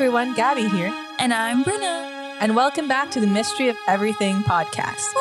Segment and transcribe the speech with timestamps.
[0.00, 0.32] Everyone.
[0.32, 0.90] Gabby here.
[1.18, 2.38] And I'm Brenna.
[2.40, 5.12] And welcome back to the Mystery of Everything podcast.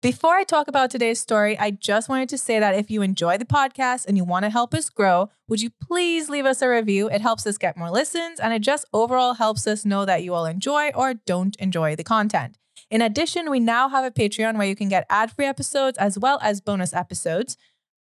[0.00, 3.36] Before I talk about today's story, I just wanted to say that if you enjoy
[3.36, 6.68] the podcast and you want to help us grow, would you please leave us a
[6.68, 7.10] review?
[7.10, 10.34] It helps us get more listens and it just overall helps us know that you
[10.34, 12.58] all enjoy or don't enjoy the content.
[12.90, 16.18] In addition, we now have a Patreon where you can get ad free episodes as
[16.18, 17.56] well as bonus episodes.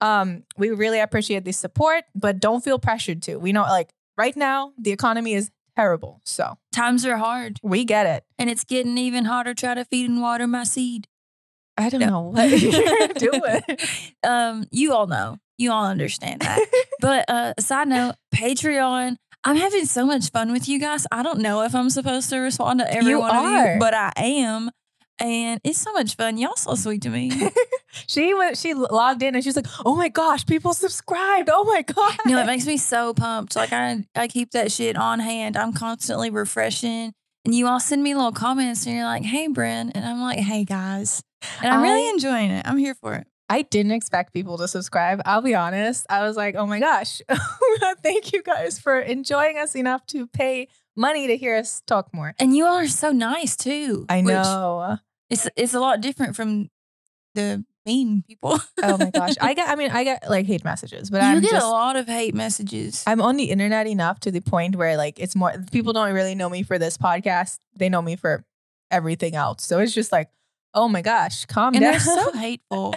[0.02, 3.36] Um, we really appreciate the support, but don't feel pressured to.
[3.38, 6.22] We know, like, right now, the economy is terrible.
[6.26, 8.24] So Times are hard, we get it.
[8.40, 11.08] and it's getting even harder try to feed and water my seed.
[11.78, 12.08] I don't No.
[12.08, 13.62] know what you're doing.
[14.24, 16.60] Um, you all know, you all understand that.
[17.00, 19.18] but uh, side note, Patreon.
[19.44, 21.08] I'm having so much fun with you guys.
[21.12, 23.94] I don't know if I'm supposed to respond to every You one of you, but
[23.94, 24.70] I am.
[25.20, 26.38] And it's so much fun.
[26.38, 27.32] Y'all so sweet to me.
[28.08, 31.48] she went, she logged in and she's like, "Oh my gosh, people subscribed!
[31.52, 33.56] Oh my god!" no, it makes me so pumped.
[33.56, 35.58] Like I, I keep that shit on hand.
[35.58, 37.14] I'm constantly refreshing.
[37.46, 39.92] And you all send me little comments and you're like, hey, Bren.
[39.96, 41.24] And I'm like, hey, guys.
[41.62, 42.68] And I'm really enjoying it.
[42.68, 43.26] I'm here for it.
[43.52, 45.22] I didn't expect people to subscribe.
[45.26, 46.06] I'll be honest.
[46.10, 47.22] I was like, "Oh my gosh,
[48.04, 52.34] thank you guys for enjoying us enough to pay money to hear us talk more."
[52.40, 54.06] And you all are so nice too.
[54.10, 54.98] I know.
[55.30, 56.70] It's it's a lot different from
[57.36, 58.60] the mean people.
[58.84, 59.70] oh my gosh, I get.
[59.70, 61.66] I mean, I get like hate messages, but you I'm get just.
[61.66, 63.04] a lot of hate messages.
[63.08, 66.36] I'm on the internet enough to the point where like it's more people don't really
[66.36, 67.60] know me for this podcast.
[67.76, 68.46] They know me for
[68.90, 69.64] everything else.
[69.64, 70.30] So it's just like,
[70.74, 71.92] oh my gosh, calm and down.
[71.92, 72.94] they're so hateful.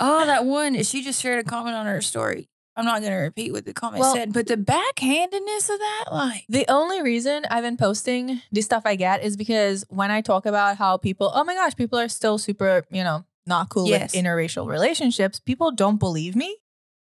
[0.00, 0.82] Oh, that one.
[0.82, 2.48] She just shared a comment on her story.
[2.76, 6.04] I'm not going to repeat what the comment Well- said, but the backhandedness of that,
[6.10, 10.20] like, The only reason I've been posting the stuff I get is because when I
[10.22, 13.86] talk about how people, oh my gosh, people are still super, you know, not cool
[13.86, 14.12] Yes.
[14.12, 16.56] with interracial relationships, people don't believe me.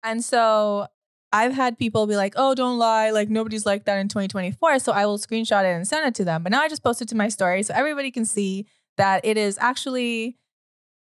[0.03, 0.87] And so
[1.33, 3.11] I've had people be like, oh, don't lie.
[3.11, 4.81] Like nobody's like that in 2024.
[4.81, 6.43] So I will screenshot it and send it to them.
[6.43, 8.67] But now I just post it to my story so everybody can see
[8.99, 10.37] that it is actually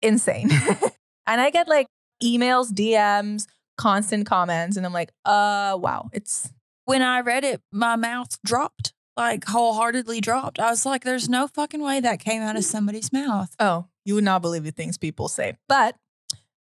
[0.01, 0.49] insane.
[1.29, 1.87] and I get like
[2.23, 3.47] emails, DMs,
[3.77, 4.77] constant comments.
[4.77, 6.53] And I'm like, uh, wow, it's
[6.85, 10.59] when I read it, my mouth dropped, like wholeheartedly dropped.
[10.59, 13.55] I was like, there's no fucking way that came out of somebody's mouth.
[13.61, 15.57] Oh, you would not believe the things people say.
[15.69, 15.97] But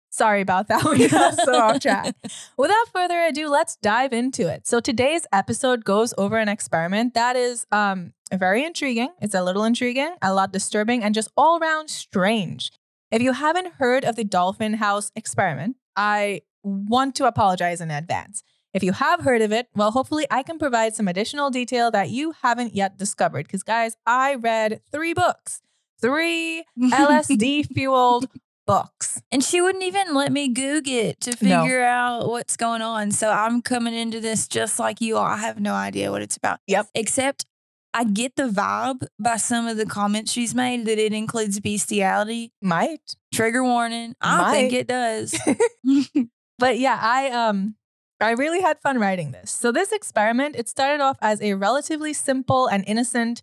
[0.09, 0.83] sorry about that.
[0.89, 2.15] We got so off track.
[2.57, 4.65] Without further ado, let's dive into it.
[4.65, 9.09] So today's episode goes over an experiment that is um very intriguing.
[9.21, 12.71] It's a little intriguing, a lot disturbing, and just all around strange.
[13.13, 18.41] If you haven't heard of the Dolphin House experiment, I want to apologize in advance.
[18.73, 22.09] If you have heard of it, well, hopefully I can provide some additional detail that
[22.09, 23.45] you haven't yet discovered.
[23.45, 25.61] Because, guys, I read three books,
[26.01, 28.25] three LSD fueled
[28.65, 29.21] books.
[29.31, 31.61] And she wouldn't even let me Google it to No.
[31.61, 33.11] figure out what's going on.
[33.11, 35.25] So I'm coming into this just like you all.
[35.25, 36.59] I have no idea what it's about.
[36.65, 36.87] Yep.
[36.95, 37.45] Except
[37.93, 42.51] I get the vibe by some of the comments she's made that it includes bestiality.
[42.61, 43.15] Might.
[43.33, 44.15] Trigger warning.
[44.19, 45.37] I think it does.
[46.59, 47.75] But yeah, I um
[48.21, 49.51] I really had fun writing this.
[49.51, 53.41] So this experiment, it started off as a relatively simple and innocent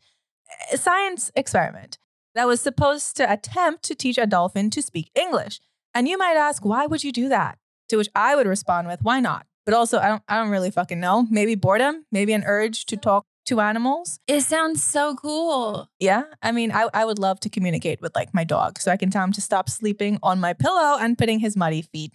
[0.72, 1.98] uh, science experiment
[2.34, 5.60] that was supposed to attempt to teach a dolphin to speak English.
[5.94, 7.58] And you might ask, why would you do that?
[7.88, 9.44] To which I would respond with, why not?
[9.66, 11.26] But also, I don't I don't really fucking know.
[11.30, 14.20] Maybe boredom, maybe an urge to talk to animals.
[14.26, 15.88] it sounds so cool.
[15.98, 16.24] Yeah.
[16.42, 19.10] I mean, I, I would love to communicate with like my dog so I can
[19.10, 22.12] tell him to stop sleeping on my pillow and putting his muddy feet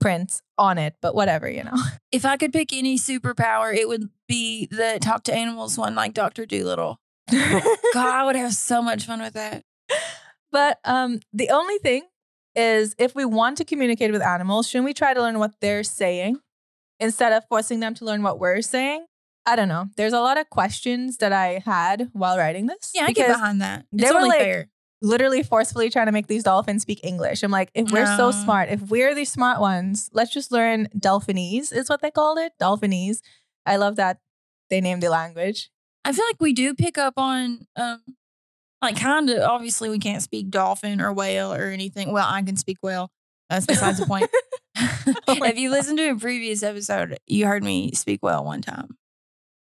[0.00, 1.76] prints on it, but whatever, you know.
[2.12, 6.14] If I could pick any superpower, it would be the talk to animals one, like
[6.14, 6.46] Dr.
[6.46, 6.98] Dolittle.
[7.30, 7.62] God,
[7.94, 9.64] I would have so much fun with that.
[10.50, 12.04] but um the only thing
[12.54, 15.82] is if we want to communicate with animals, shouldn't we try to learn what they're
[15.84, 16.38] saying
[16.98, 19.04] instead of forcing them to learn what we're saying?
[19.52, 19.86] I don't know.
[19.96, 22.90] There's a lot of questions that I had while writing this.
[22.94, 23.86] Yeah, I get behind that.
[23.92, 24.68] they It's were like- fair.
[25.00, 27.42] literally forcefully trying to make these dolphins speak English.
[27.42, 31.72] I'm like, if we're so smart, if we're the smart ones, let's just learn Delphinese,
[31.72, 32.52] is what they called it.
[32.58, 33.22] Dolphinese.
[33.64, 34.18] I love that
[34.70, 35.70] they named the language.
[36.04, 38.02] I feel like we do pick up on, um,
[38.82, 39.40] like, kind of.
[39.42, 42.12] Obviously, we can't speak dolphin or whale or anything.
[42.12, 43.10] Well, I can speak whale.
[43.50, 44.28] That's besides the point.
[45.26, 48.97] Oh if you listened to a previous episode, you heard me speak well one time.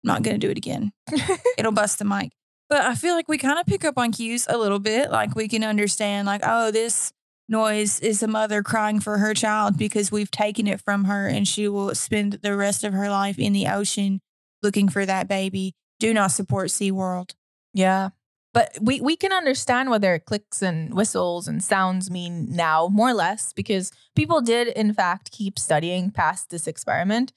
[0.10, 0.94] I'm not going to do it again.
[1.58, 2.32] It'll bust the mic.
[2.70, 5.12] But I feel like we kind of pick up on cues a little bit.
[5.12, 7.14] Like we can understand, like, oh, this
[7.50, 11.48] noise is a mother crying for her child because we've taken it from her and
[11.48, 14.22] she will spend the rest of her life in the ocean
[14.62, 15.74] looking for that baby.
[16.00, 17.36] Do not support SeaWorld.
[17.74, 18.10] Yeah.
[18.54, 23.10] But we, we can understand what their clicks and whistles and sounds mean now, more
[23.10, 27.34] or less, because people did, in fact, keep studying past this experiment.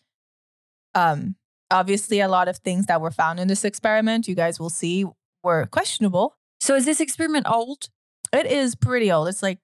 [0.95, 1.37] Um,
[1.71, 5.05] obviously, a lot of things that were found in this experiment, you guys will see,
[5.43, 6.37] were questionable.
[6.61, 7.89] So is this experiment old?
[8.33, 9.29] It is pretty old.
[9.29, 9.59] It's like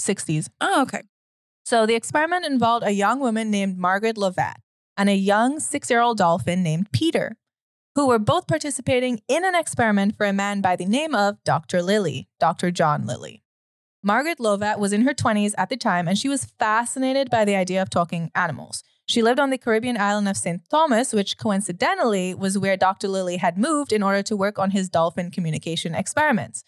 [0.00, 0.48] 60s.
[0.60, 1.02] Oh, okay.
[1.64, 4.56] So the experiment involved a young woman named Margaret Lovatt
[4.96, 7.36] and a young six year old dolphin named Peter,
[7.94, 11.82] who were both participating in an experiment for a man by the name of Dr.
[11.82, 12.70] Lilly, Dr.
[12.70, 13.42] John Lilly.
[14.02, 17.54] Margaret Lovatt was in her 20s at the time and she was fascinated by the
[17.54, 18.82] idea of talking animals.
[19.10, 20.62] She lived on the Caribbean island of St.
[20.70, 23.08] Thomas, which coincidentally was where Dr.
[23.08, 26.62] Lilly had moved in order to work on his dolphin communication experiments.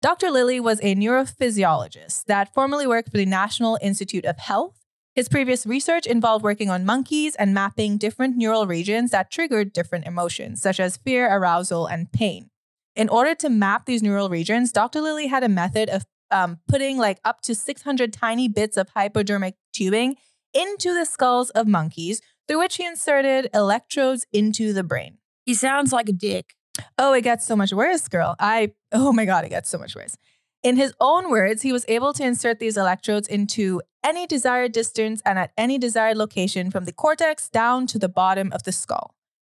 [0.00, 0.30] Dr.
[0.30, 4.78] Lilly was a neurophysiologist that formerly worked for the National Institute of Health.
[5.16, 10.06] His previous research involved working on monkeys and mapping different neural regions that triggered different
[10.06, 12.50] emotions, such as fear, arousal, and pain.
[12.94, 15.00] In order to map these neural regions, Dr.
[15.00, 19.56] Lilly had a method of um, putting like up to 600 tiny bits of hypodermic
[19.72, 20.14] tubing
[20.54, 25.18] into the skulls of monkeys, through which he inserted electrodes into the brain.
[25.44, 26.54] He sounds like a dick.
[26.98, 28.36] Oh, it gets so much worse, girl.
[28.38, 30.16] I, oh my God, it gets so much worse.
[30.62, 35.22] In his own words, he was able to insert these electrodes into any desired distance
[35.24, 39.14] and at any desired location from the cortex down to the bottom of the skull.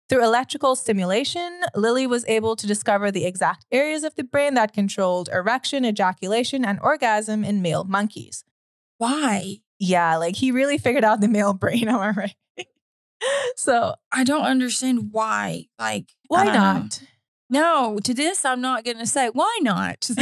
[0.09, 4.73] Through electrical stimulation, Lilly was able to discover the exact areas of the brain that
[4.73, 8.43] controlled erection, ejaculation, and orgasm in male monkeys.
[8.97, 9.62] Why?
[9.83, 12.35] Yeah, like he really figured out the male brain, am I right?
[13.55, 15.65] so, I don't understand why.
[15.77, 16.59] Like, why don't know.
[16.59, 17.03] not?
[17.49, 20.09] No, to this, I'm not going to say why not.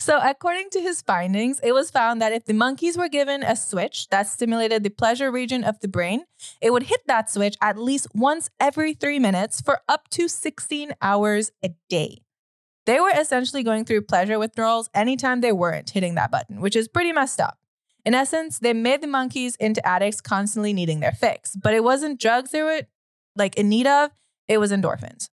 [0.00, 3.54] So, according to his findings, it was found that if the monkeys were given a
[3.54, 6.24] switch that stimulated the pleasure region of the brain,
[6.62, 10.92] it would hit that switch at least once every three minutes for up to 16
[11.02, 12.22] hours a day.
[12.86, 16.88] They were essentially going through pleasure withdrawals anytime they weren't hitting that button, which is
[16.88, 17.58] pretty messed up.
[18.04, 22.20] In essence, they made the monkeys into addicts constantly needing their fix, but it wasn't
[22.20, 22.82] drugs they were
[23.36, 24.10] like in need of,
[24.48, 25.28] it was endorphins.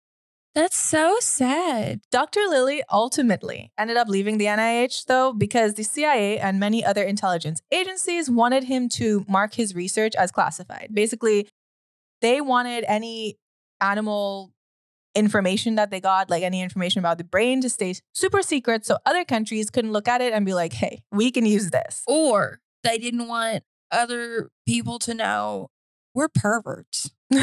[0.54, 2.00] That's so sad.
[2.10, 2.40] Dr.
[2.48, 7.62] Lilly ultimately ended up leaving the NIH, though, because the CIA and many other intelligence
[7.70, 10.88] agencies wanted him to mark his research as classified.
[10.92, 11.48] Basically,
[12.20, 13.38] they wanted any
[13.80, 14.52] animal
[15.14, 18.98] information that they got, like any information about the brain, to stay super secret so
[19.04, 22.02] other countries couldn't look at it and be like, hey, we can use this.
[22.06, 25.70] Or they didn't want other people to know
[26.14, 27.10] we're perverts.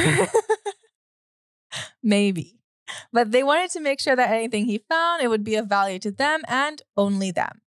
[2.04, 2.60] Maybe.
[3.12, 6.00] But they wanted to make sure that anything he found, it would be of value
[6.00, 7.62] to them and only them.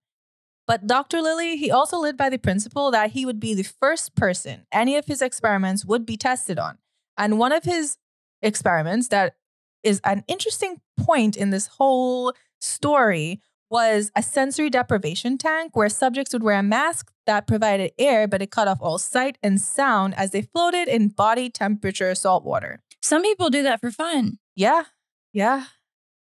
[0.66, 1.20] But Dr.
[1.20, 4.96] Lilly, he also lived by the principle that he would be the first person any
[4.96, 6.78] of his experiments would be tested on.
[7.18, 7.96] And one of his
[8.40, 9.34] experiments that
[9.82, 16.32] is an interesting point in this whole story was a sensory deprivation tank where subjects
[16.32, 20.14] would wear a mask that provided air, but it cut off all sight and sound
[20.16, 22.80] as they floated in body temperature salt water.
[23.00, 24.38] Some people do that for fun.
[24.56, 24.84] Yeah,
[25.32, 25.66] yeah.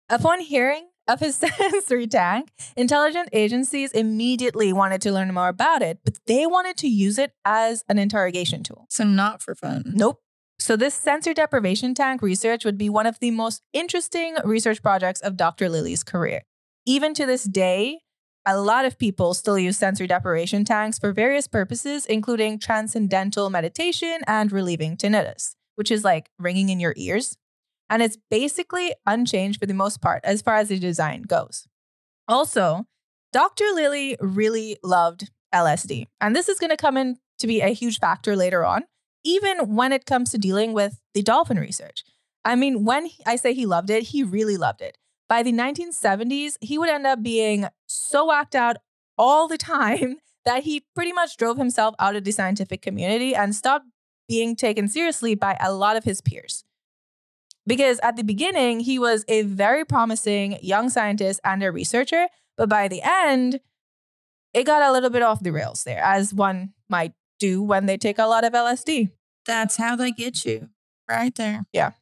[0.09, 6.01] Upon hearing of his sensory tank, intelligence agencies immediately wanted to learn more about it,
[6.05, 8.87] but they wanted to use it as an interrogation tool.
[8.91, 9.85] So not for fun.
[9.95, 10.21] Nope.
[10.59, 15.21] So, this sensory deprivation tank research would be one of the most interesting research projects
[15.21, 15.69] of Dr.
[15.69, 16.43] Lilly's career.
[16.87, 18.01] Even to this day,
[18.47, 24.21] a lot of people still use sensory deprivation tanks for various purposes, including transcendental meditation
[24.27, 27.37] and relieving tinnitus, which is like ringing in your ears.
[27.91, 31.67] And it's basically unchanged for the most part as far as the design goes.
[32.29, 32.87] Also,
[33.33, 33.65] Dr.
[33.75, 36.07] Lilly really loved LSD.
[36.21, 38.85] And this is going to come in to be a huge factor later on,
[39.27, 42.05] even when it comes to dealing with the dolphin research.
[42.45, 44.97] I mean, when I say he loved it, he really loved it.
[45.29, 48.77] By the 1970s, he would end up being so whacked out
[49.19, 53.53] all the time that he pretty much drove himself out of the scientific community and
[53.53, 53.87] stopped
[54.29, 56.63] being taken seriously by a lot of his peers.
[57.67, 62.69] Because at the beginning, he was a very promising young scientist and a researcher, but
[62.69, 63.59] by the end,
[64.55, 67.97] it got a little bit off the rails there, as one might do when they
[67.97, 69.11] take a lot of LSD.
[69.47, 70.69] That's how they get you
[71.09, 71.65] right there.
[71.73, 71.93] Yeah.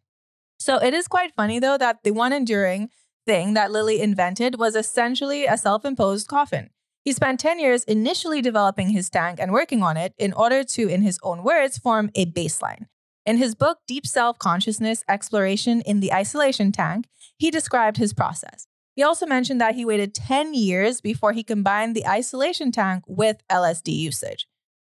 [0.59, 2.91] So it is quite funny though that the one enduring
[3.27, 6.71] thing that Lilly invented was essentially a self imposed coffin.
[7.05, 10.89] He spent 10 years initially developing his tank and working on it in order to,
[10.89, 12.87] in his own words, form a baseline.
[13.27, 18.67] In his book, Deep Self Consciousness Exploration in the Isolation Tank, he described his process.
[18.97, 23.43] He also mentioned that he waited 10 years before he combined the isolation tank with
[23.51, 24.47] LSD usage.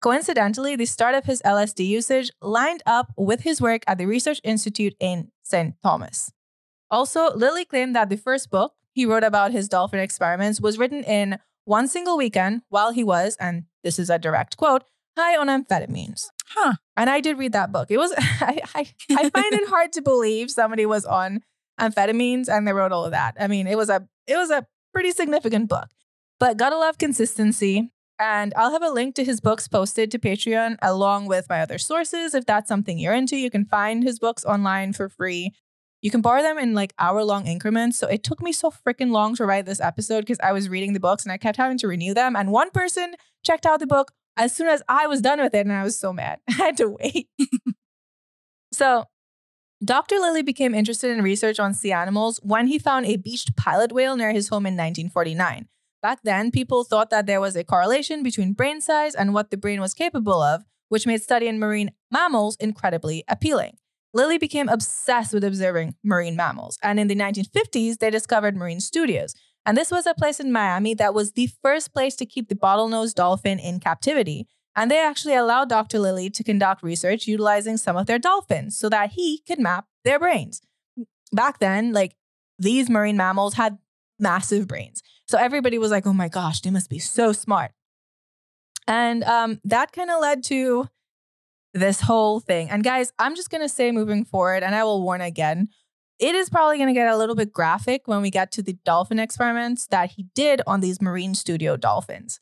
[0.02, 4.40] Coincidentally, the start of his LSD usage lined up with his work at the Research
[4.44, 5.76] Institute in St.
[5.82, 6.32] Thomas.
[6.92, 11.04] Also, Lilly claimed that the first book he wrote about his dolphin experiments was written
[11.04, 14.84] in one single weekend while he was, and this is a direct quote,
[15.18, 16.28] high on amphetamines.
[16.50, 16.74] Huh.
[16.96, 17.92] And I did read that book.
[17.92, 21.42] It was I, I, I find it hard to believe somebody was on
[21.80, 23.36] amphetamines and they wrote all of that.
[23.40, 25.90] I mean, it was a it was a pretty significant book.
[26.40, 27.92] But gotta love consistency.
[28.20, 31.78] And I'll have a link to his books posted to Patreon along with my other
[31.78, 32.34] sources.
[32.34, 35.54] If that's something you're into, you can find his books online for free.
[36.02, 37.98] You can borrow them in like hour long increments.
[37.98, 40.94] So it took me so freaking long to write this episode because I was reading
[40.94, 42.36] the books and I kept having to renew them.
[42.36, 45.66] And one person checked out the book as soon as I was done with it
[45.66, 46.40] and I was so mad.
[46.50, 47.30] I had to wait.
[48.72, 49.06] so
[49.84, 50.16] Dr.
[50.16, 54.16] Lilly became interested in research on sea animals when he found a beached pilot whale
[54.16, 55.68] near his home in 1949.
[56.02, 59.58] Back then, people thought that there was a correlation between brain size and what the
[59.58, 63.78] brain was capable of, which made studying marine mammals incredibly appealing.
[64.14, 69.34] Lilly became obsessed with observing marine mammals, and in the 1950s, they discovered marine studios.
[69.66, 72.56] And this was a place in Miami that was the first place to keep the
[72.56, 74.48] bottlenose dolphin in captivity.
[74.78, 76.00] And they actually allowed Dr.
[76.00, 80.20] Lilly to conduct research utilizing some of their dolphins so that he could map their
[80.20, 80.62] brains.
[81.34, 82.16] Back then, like
[82.58, 83.78] these marine mammals had
[84.20, 85.02] massive brains.
[85.28, 87.72] So everybody was like, oh my gosh, they must be so smart.
[88.88, 90.88] And um, that kind of led to
[91.74, 92.70] this whole thing.
[92.70, 95.68] And guys, I'm just going to say moving forward, and I will warn again,
[96.20, 98.78] it is probably going to get a little bit graphic when we get to the
[98.86, 102.40] dolphin experiments that he did on these marine studio dolphins.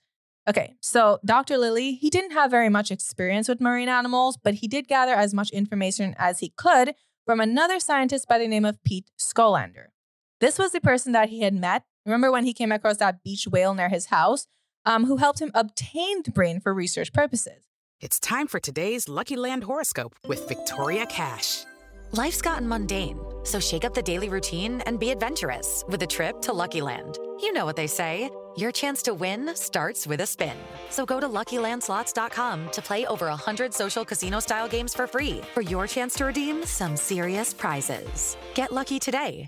[0.47, 1.57] Okay, so Dr.
[1.57, 5.33] Lilly, he didn't have very much experience with marine animals, but he did gather as
[5.33, 6.93] much information as he could
[7.25, 9.91] from another scientist by the name of Pete Scholander.
[10.39, 11.83] This was the person that he had met.
[12.05, 14.47] Remember when he came across that beach whale near his house,
[14.85, 17.63] um, who helped him obtain the brain for research purposes.
[17.99, 21.63] It's time for today's Lucky Land horoscope with Victoria Cash.
[22.11, 26.39] Life's gotten mundane, so shake up the daily routine and be adventurous with a trip
[26.43, 27.17] to Lucky Land.
[27.41, 30.55] You know what they say your chance to win starts with a spin.
[30.89, 35.61] So go to luckylandslots.com to play over 100 social casino style games for free for
[35.61, 38.37] your chance to redeem some serious prizes.
[38.53, 39.45] Get lucky today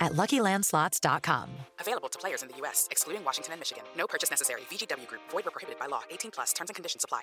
[0.00, 1.50] at luckylandslots.com.
[1.80, 3.84] Available to players in the U.S., excluding Washington and Michigan.
[3.96, 4.62] No purchase necessary.
[4.70, 6.02] VGW Group, void were prohibited by law.
[6.10, 7.22] 18 plus terms and conditions apply.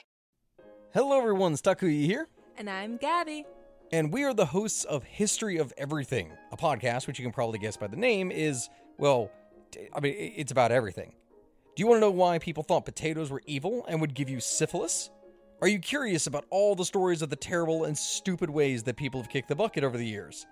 [0.93, 1.53] Hello, everyone.
[1.55, 2.27] Stakuyi here,
[2.57, 3.45] And I'm Gabby.
[3.91, 7.57] and we are the hosts of History of Everything, a podcast which you can probably
[7.59, 9.31] guess by the name is, well,
[9.95, 11.13] I mean, it's about everything.
[11.75, 14.39] Do you want to know why people thought potatoes were evil and would give you
[14.39, 15.09] syphilis?
[15.63, 19.19] Are you curious about all the stories of the terrible and stupid ways that people
[19.19, 20.45] have kicked the bucket over the years?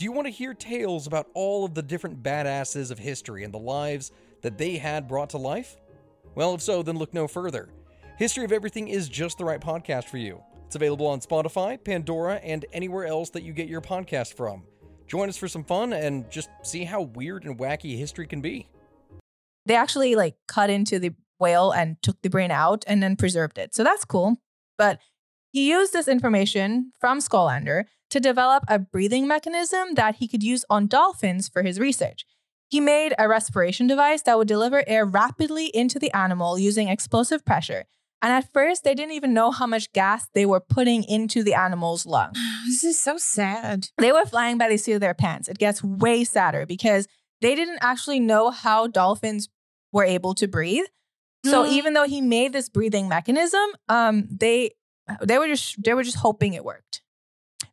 [0.00, 3.52] Do you want to hear tales about all of the different badasses of history and
[3.52, 5.76] the lives that they had brought to life?
[6.34, 7.68] Well, if so, then look no further.
[8.16, 10.42] History of Everything is just the right podcast for you.
[10.64, 14.62] It's available on Spotify, Pandora, and anywhere else that you get your podcast from.
[15.06, 18.70] Join us for some fun and just see how weird and wacky history can be.
[19.66, 23.58] They actually like cut into the whale and took the brain out and then preserved
[23.58, 23.74] it.
[23.74, 24.38] So that's cool.
[24.78, 24.98] But
[25.52, 30.64] he used this information from Scholander to develop a breathing mechanism that he could use
[30.68, 32.24] on dolphins for his research.
[32.68, 37.44] He made a respiration device that would deliver air rapidly into the animal using explosive
[37.44, 37.84] pressure.
[38.22, 41.54] And at first, they didn't even know how much gas they were putting into the
[41.54, 42.38] animal's lungs.
[42.66, 43.88] This is so sad.
[43.98, 45.48] They were flying by the seat of their pants.
[45.48, 47.08] It gets way sadder because
[47.40, 49.48] they didn't actually know how dolphins
[49.92, 50.84] were able to breathe.
[51.46, 51.68] So Mm.
[51.70, 54.72] even though he made this breathing mechanism, um, they
[55.22, 57.02] they were just they were just hoping it worked.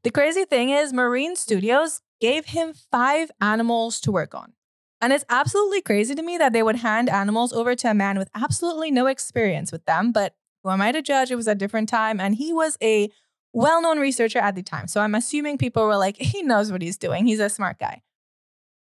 [0.04, 4.54] The crazy thing is, Marine Studios gave him five animals to work on.
[5.00, 8.18] And it's absolutely crazy to me that they would hand animals over to a man
[8.18, 10.12] with absolutely no experience with them.
[10.12, 11.30] But who am I to judge?
[11.30, 12.20] It was a different time.
[12.20, 13.10] And he was a
[13.54, 14.88] well known researcher at the time.
[14.88, 17.27] So I'm assuming people were like, he knows what he's doing.
[17.27, 18.01] He's a smart guy.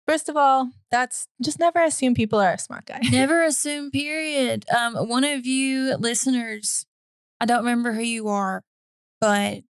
[0.06, 2.98] First of all, that's just never assume people are a smart guy.
[3.12, 4.64] Never assume, period.
[4.68, 6.86] Um, one of you listeners,
[7.40, 8.64] I don't remember who you are,
[9.20, 9.62] but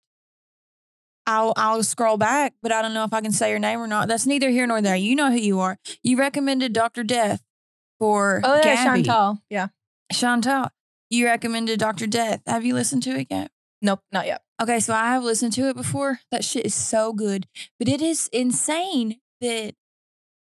[1.25, 3.87] I'll I'll scroll back, but I don't know if I can say your name or
[3.87, 4.07] not.
[4.07, 4.95] That's neither here nor there.
[4.95, 5.77] You know who you are.
[6.01, 7.03] You recommended Dr.
[7.03, 7.41] Death
[7.99, 9.03] for Oh, yeah, Gabby.
[9.03, 9.39] Chantal.
[9.49, 9.67] Yeah.
[10.11, 10.69] Chantal.
[11.09, 12.07] You recommended Dr.
[12.07, 12.41] Death.
[12.47, 13.51] Have you listened to it yet?
[13.81, 14.41] Nope, not yet.
[14.61, 16.19] Okay, so I have listened to it before.
[16.31, 17.47] That shit is so good.
[17.79, 19.75] But it is insane that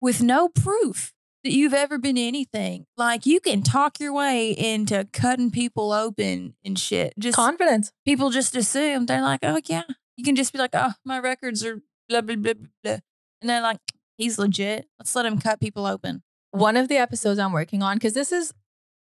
[0.01, 1.13] with no proof
[1.45, 6.55] that you've ever been anything, like you can talk your way into cutting people open
[6.65, 7.15] and shit.
[7.19, 7.93] Just Confidence.
[8.05, 9.83] people just assume they're like, oh yeah.
[10.19, 12.99] You can just be like, oh, my records are blah blah blah blah.
[13.41, 13.79] And they're like,
[14.17, 14.87] he's legit.
[14.99, 16.23] Let's let him cut people open.
[16.51, 18.53] One of the episodes I'm working on, because this is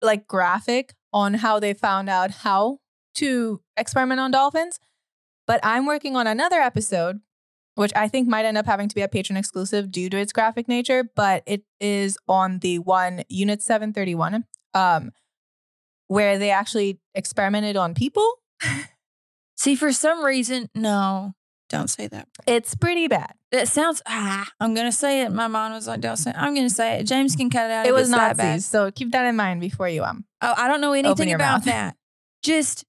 [0.02, 2.80] like graphic on how they found out how
[3.14, 4.78] to experiment on dolphins.
[5.46, 7.20] But I'm working on another episode,
[7.76, 10.32] which I think might end up having to be a patron exclusive due to its
[10.32, 14.44] graphic nature, but it is on the one Unit 731,
[14.74, 15.12] um,
[16.08, 18.40] where they actually experimented on people.
[19.56, 21.34] See, for some reason, no,
[21.68, 22.28] don't say that.
[22.46, 23.34] It's pretty bad.
[23.50, 24.02] It sounds.
[24.06, 25.32] Ah, I'm gonna say it.
[25.32, 26.36] My mom was like, "Don't say." It.
[26.36, 27.04] I'm gonna say it.
[27.04, 27.86] James can cut it out.
[27.86, 28.62] It was not bad.
[28.62, 30.24] So keep that in mind before you um.
[30.42, 31.64] Oh, I don't know anything about mouth.
[31.64, 31.96] that.
[32.42, 32.84] Just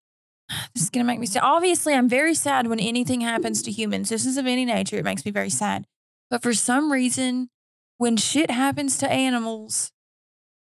[0.73, 1.43] this is gonna make me sad.
[1.43, 4.09] Obviously, I'm very sad when anything happens to humans.
[4.09, 4.97] This is of any nature.
[4.97, 5.85] It makes me very sad.
[6.29, 7.49] But for some reason,
[7.97, 9.91] when shit happens to animals,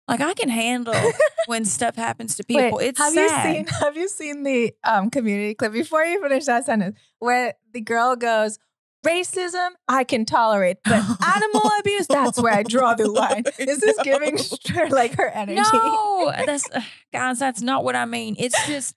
[0.09, 0.95] like I can handle
[1.47, 2.79] when stuff happens to people.
[2.79, 3.47] Wait, it's have sad.
[3.49, 7.55] you seen have you seen the um community clip before you finish that sentence where
[7.73, 8.59] the girl goes
[9.07, 10.95] racism I can tolerate but
[11.37, 13.45] animal abuse that's where I draw the line.
[13.57, 14.37] This is giving
[14.75, 15.61] her like her energy.
[15.61, 16.69] No, that's
[17.13, 17.39] guys.
[17.39, 18.35] That's not what I mean.
[18.39, 18.97] It's just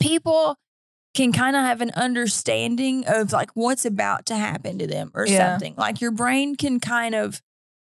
[0.00, 0.56] people
[1.14, 5.26] can kind of have an understanding of like what's about to happen to them or
[5.26, 5.52] Yeah.
[5.52, 5.74] something.
[5.76, 7.40] Like your brain can kind of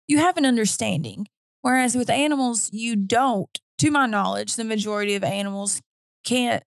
[0.08, 1.28] you have an understanding,
[1.62, 3.58] whereas with animals you don't.
[3.78, 5.80] To my knowledge, the majority of animals
[6.24, 6.62] can't.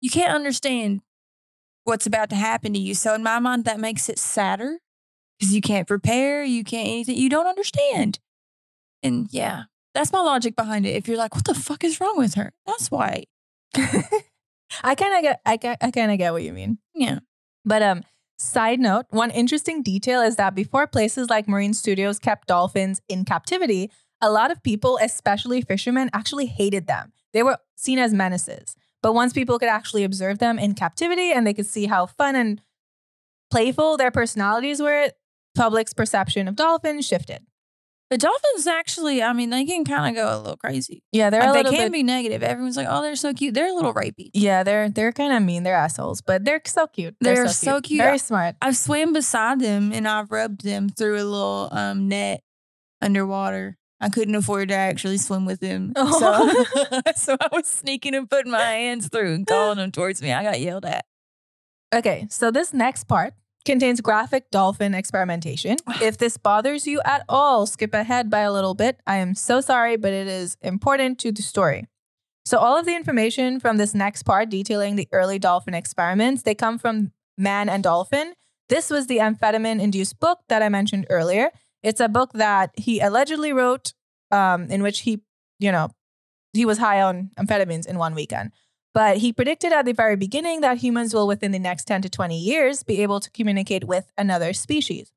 [0.00, 1.00] You can't understand
[1.84, 2.94] what's about to happen to you.
[2.94, 4.78] So in my mind, that makes it sadder
[5.38, 6.44] because you can't prepare.
[6.44, 7.16] You can't anything.
[7.16, 8.20] You don't understand.
[9.02, 10.90] And yeah, that's my logic behind it.
[10.90, 12.52] If you're like, what the fuck is wrong with her?
[12.66, 13.24] That's why.
[13.74, 16.78] I kind of get I, get- I kind of get what you mean.
[16.94, 17.20] Yeah.
[17.64, 18.02] But um
[18.38, 23.24] side note, one interesting detail is that before places like marine studios kept dolphins in
[23.24, 27.12] captivity, a lot of people, especially fishermen, actually hated them.
[27.32, 28.76] They were seen as menaces.
[29.02, 32.34] But once people could actually observe them in captivity and they could see how fun
[32.34, 32.60] and
[33.50, 35.10] playful their personalities were,
[35.54, 37.46] public's perception of dolphins shifted.
[38.10, 41.02] But dolphins actually, I mean, they can kind of go a little crazy.
[41.12, 42.42] Yeah, they're Like, a they can bit, be negative.
[42.42, 43.52] Everyone's like, oh, they're so cute.
[43.52, 44.30] They're a little rapey.
[44.32, 45.62] Yeah, they're they're kind of mean.
[45.62, 47.16] They're assholes, but they're so cute.
[47.20, 48.00] They're so cute.
[48.00, 48.56] Very smart.
[48.62, 52.42] I've swam beside them and I've rubbed them through a little um, net
[53.02, 53.77] underwater.
[54.00, 55.92] I couldn't afford to actually swim with them.
[55.96, 56.64] Oh.
[56.72, 60.32] So, so I was sneaking and putting my hands through and calling them towards me.
[60.32, 61.04] I got yelled at.
[61.94, 63.34] Okay, so this next part
[63.64, 65.76] contains graphic dolphin experimentation.
[66.02, 69.00] If this bothers you at all, skip ahead by a little bit.
[69.06, 71.86] I am so sorry, but it is important to the story.
[72.44, 76.54] So all of the information from this next part detailing the early dolphin experiments, they
[76.54, 78.32] come from Man and Dolphin.
[78.68, 81.50] This was the amphetamine induced book that I mentioned earlier.
[81.82, 83.92] It's a book that he allegedly wrote
[84.30, 85.22] um, in which he,
[85.58, 85.90] you know,
[86.52, 88.52] he was high on amphetamines in one weekend.
[88.94, 92.08] But he predicted at the very beginning that humans will, within the next 10 to
[92.08, 95.12] 20 years, be able to communicate with another species.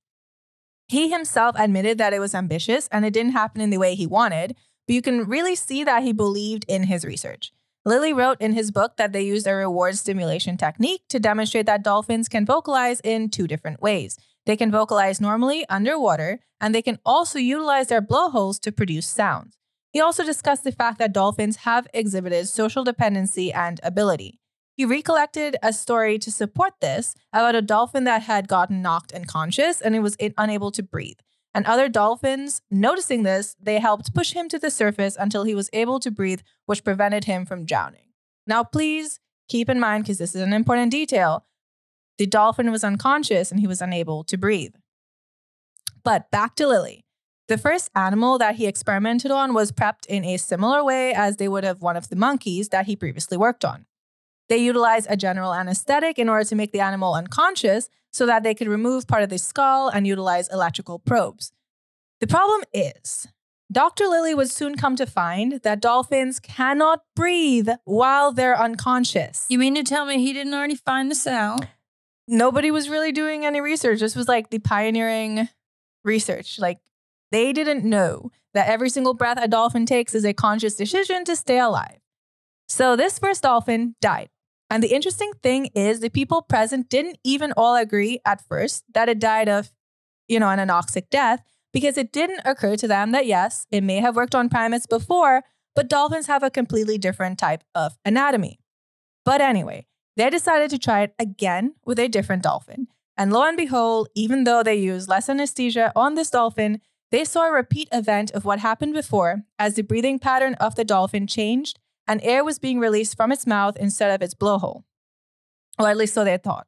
[0.87, 4.05] He himself admitted that it was ambitious and it didn't happen in the way he
[4.05, 7.53] wanted, but you can really see that he believed in his research.
[7.85, 11.83] Lilly wrote in his book that they used a reward stimulation technique to demonstrate that
[11.83, 14.19] dolphins can vocalize in two different ways.
[14.51, 19.55] They can vocalize normally underwater, and they can also utilize their blowholes to produce sounds.
[19.91, 24.41] He also discussed the fact that dolphins have exhibited social dependency and ability.
[24.75, 29.79] He recollected a story to support this about a dolphin that had gotten knocked unconscious
[29.79, 31.19] and it was unable to breathe.
[31.55, 35.69] And other dolphins, noticing this, they helped push him to the surface until he was
[35.71, 38.09] able to breathe, which prevented him from drowning.
[38.45, 41.45] Now, please keep in mind, because this is an important detail,
[42.21, 44.75] the dolphin was unconscious and he was unable to breathe.
[46.03, 47.03] But back to Lilly.
[47.47, 51.47] The first animal that he experimented on was prepped in a similar way as they
[51.47, 53.87] would have one of the monkeys that he previously worked on.
[54.49, 58.53] They utilized a general anesthetic in order to make the animal unconscious so that they
[58.53, 61.51] could remove part of the skull and utilize electrical probes.
[62.19, 63.27] The problem is,
[63.71, 64.05] Dr.
[64.05, 69.47] Lilly would soon come to find that dolphins cannot breathe while they're unconscious.
[69.49, 71.65] You mean to tell me he didn't already find this out?
[72.27, 73.99] Nobody was really doing any research.
[73.99, 75.49] This was like the pioneering
[76.03, 76.59] research.
[76.59, 76.79] Like
[77.31, 81.35] they didn't know that every single breath a dolphin takes is a conscious decision to
[81.35, 81.99] stay alive.
[82.67, 84.29] So this first dolphin died.
[84.69, 89.09] And the interesting thing is the people present didn't even all agree at first that
[89.09, 89.71] it died of,
[90.29, 93.97] you know, an anoxic death because it didn't occur to them that yes, it may
[93.97, 95.43] have worked on primates before,
[95.75, 98.59] but dolphins have a completely different type of anatomy.
[99.25, 102.87] But anyway, they decided to try it again with a different dolphin.
[103.17, 107.47] And lo and behold, even though they used less anesthesia on this dolphin, they saw
[107.47, 111.77] a repeat event of what happened before as the breathing pattern of the dolphin changed
[112.07, 114.83] and air was being released from its mouth instead of its blowhole.
[115.77, 116.67] Or at least so they thought.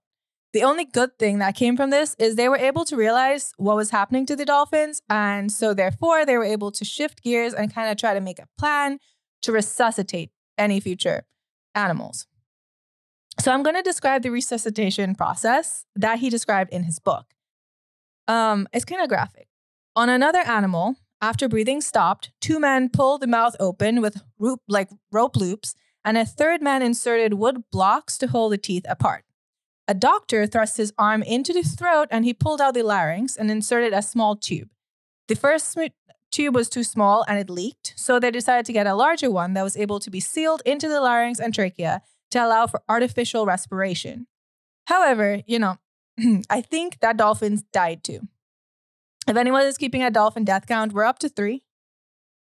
[0.53, 3.75] The only good thing that came from this is they were able to realize what
[3.75, 5.01] was happening to the dolphins.
[5.09, 8.37] And so, therefore, they were able to shift gears and kind of try to make
[8.37, 8.99] a plan
[9.41, 11.23] to resuscitate any future
[11.73, 12.27] animals.
[13.43, 17.25] So, I'm going to describe the resuscitation process that he described in his book.
[18.25, 19.49] Um, it's kind of graphic.
[19.97, 24.91] On another animal, after breathing stopped, two men pulled the mouth open with rope, like
[25.11, 25.75] rope loops,
[26.05, 29.25] and a third man inserted wood blocks to hold the teeth apart.
[29.89, 33.51] A doctor thrust his arm into the throat and he pulled out the larynx and
[33.51, 34.69] inserted a small tube.
[35.27, 35.77] The first
[36.31, 39.53] tube was too small and it leaked, so they decided to get a larger one
[39.55, 42.01] that was able to be sealed into the larynx and trachea
[42.33, 44.27] to allow for artificial respiration.
[44.85, 45.77] However, you know,
[46.49, 48.27] I think that dolphins died too.
[49.27, 51.63] If anyone is keeping a dolphin death count, we're up to three.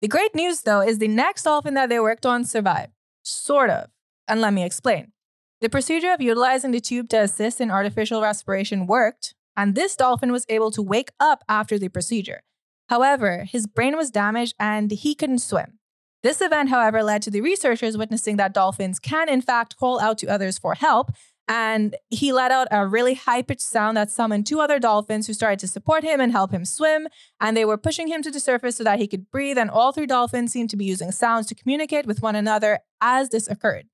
[0.01, 2.93] The great news, though, is the next dolphin that they worked on survived.
[3.23, 3.91] Sort of.
[4.27, 5.13] And let me explain.
[5.61, 10.33] The procedure of utilizing the tube to assist in artificial respiration worked, and this dolphin
[10.33, 12.43] was able to wake up after the procedure.
[12.89, 15.79] However, his brain was damaged and he couldn't swim.
[16.23, 20.19] This event, however, led to the researchers witnessing that dolphins can, in fact, call out
[20.19, 21.11] to others for help.
[21.49, 25.33] And he let out a really high pitched sound that summoned two other dolphins who
[25.33, 27.09] started to support him and help him swim.
[27.41, 29.59] And they were pushing him to the surface so that he could breathe.
[29.59, 33.31] And all three dolphins seemed to be using sounds to communicate with one another as
[33.31, 33.87] this occurred.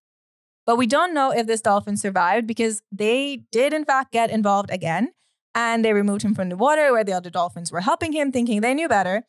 [0.66, 4.70] But we don't know if this dolphin survived because they did, in fact, get involved
[4.70, 5.12] again.
[5.54, 8.60] And they removed him from the water where the other dolphins were helping him, thinking
[8.60, 9.24] they knew better.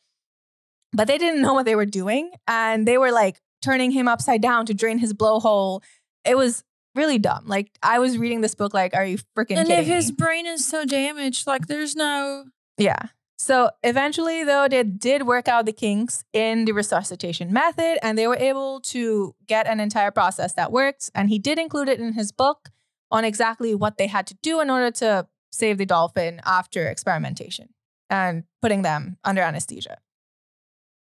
[0.92, 2.30] But they didn't know what they were doing.
[2.46, 5.82] And they were like turning him upside down to drain his blowhole.
[6.24, 7.44] It was really dumb.
[7.46, 10.16] Like, I was reading this book, like, are you freaking And if his me?
[10.16, 12.46] brain is so damaged, like there's no
[12.78, 13.00] Yeah.
[13.38, 18.26] So eventually, though, they did work out the kinks in the resuscitation method and they
[18.26, 21.08] were able to get an entire process that worked.
[21.14, 22.68] And he did include it in his book
[23.10, 27.70] on exactly what they had to do in order to save the dolphin after experimentation
[28.10, 29.96] and putting them under anesthesia.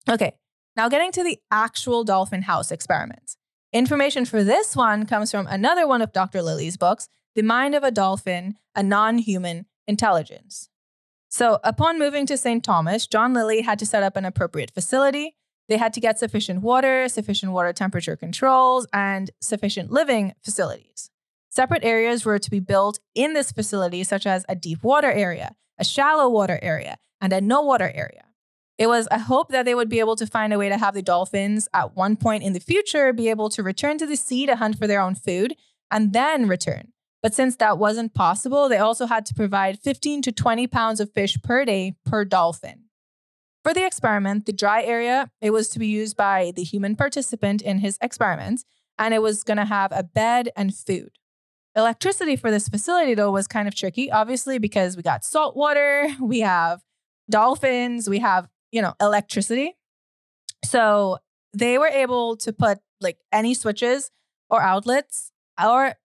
[0.09, 0.33] Okay,
[0.75, 3.35] now getting to the actual dolphin house experiment.
[3.73, 6.41] Information for this one comes from another one of Dr.
[6.41, 10.69] Lilly's books, The Mind of a Dolphin, a Non Human Intelligence.
[11.29, 12.63] So, upon moving to St.
[12.63, 15.37] Thomas, John Lilly had to set up an appropriate facility.
[15.69, 21.09] They had to get sufficient water, sufficient water temperature controls, and sufficient living facilities.
[21.49, 25.55] Separate areas were to be built in this facility, such as a deep water area,
[25.77, 28.23] a shallow water area, and a no water area.
[28.77, 30.93] It was a hope that they would be able to find a way to have
[30.93, 34.45] the dolphins at one point in the future be able to return to the sea
[34.45, 35.55] to hunt for their own food
[35.91, 36.93] and then return.
[37.21, 41.13] But since that wasn't possible, they also had to provide 15 to 20 pounds of
[41.13, 42.85] fish per day per dolphin.
[43.63, 47.61] For the experiment, the dry area, it was to be used by the human participant
[47.61, 48.65] in his experiments,
[48.97, 51.11] and it was going to have a bed and food.
[51.75, 56.07] Electricity for this facility, though, was kind of tricky, obviously, because we got salt water,
[56.19, 56.81] we have
[57.29, 59.75] dolphins, we have, you know, electricity.
[60.63, 61.17] So
[61.53, 64.11] they were able to put like any switches
[64.49, 65.31] or outlets
[65.63, 65.95] or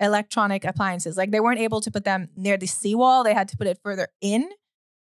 [0.00, 1.16] electronic appliances.
[1.16, 3.78] Like they weren't able to put them near the seawall, they had to put it
[3.82, 4.48] further in.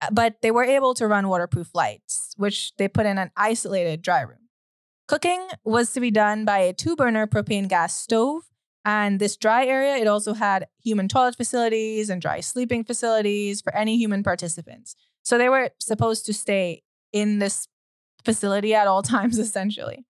[0.00, 4.02] uh, But they were able to run waterproof lights, which they put in an isolated
[4.02, 4.48] dry room.
[5.08, 8.44] Cooking was to be done by a two burner propane gas stove.
[8.84, 13.74] And this dry area, it also had human toilet facilities and dry sleeping facilities for
[13.74, 14.96] any human participants.
[15.22, 16.82] So they were supposed to stay
[17.12, 17.68] in this
[18.24, 20.04] facility at all times, essentially.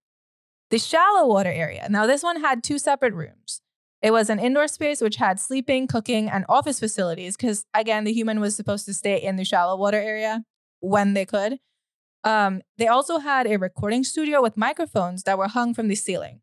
[0.71, 1.87] The shallow water area.
[1.91, 3.61] Now, this one had two separate rooms.
[4.01, 8.13] It was an indoor space which had sleeping, cooking, and office facilities because, again, the
[8.13, 10.45] human was supposed to stay in the shallow water area
[10.81, 11.59] when they could.
[12.25, 16.41] Um, they also had a recording studio with microphones that were hung from the ceiling.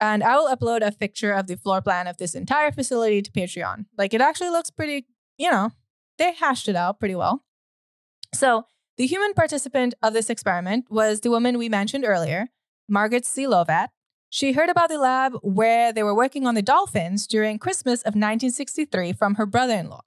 [0.00, 3.30] And I will upload a picture of the floor plan of this entire facility to
[3.30, 3.86] Patreon.
[3.96, 5.06] Like, it actually looks pretty,
[5.38, 5.70] you know,
[6.18, 7.44] they hashed it out pretty well.
[8.34, 12.48] So, the human participant of this experiment was the woman we mentioned earlier,
[12.88, 13.44] Margaret C.
[13.44, 13.88] Lovatt.
[14.28, 18.14] She heard about the lab where they were working on the dolphins during Christmas of
[18.14, 20.02] 1963 from her brother in law.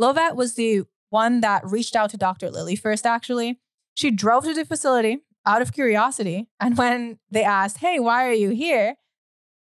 [0.00, 2.50] Lovatt was the one that reached out to Dr.
[2.50, 3.60] Lilly first, actually.
[3.94, 6.48] She drove to the facility out of curiosity.
[6.60, 8.96] And when they asked, Hey, why are you here?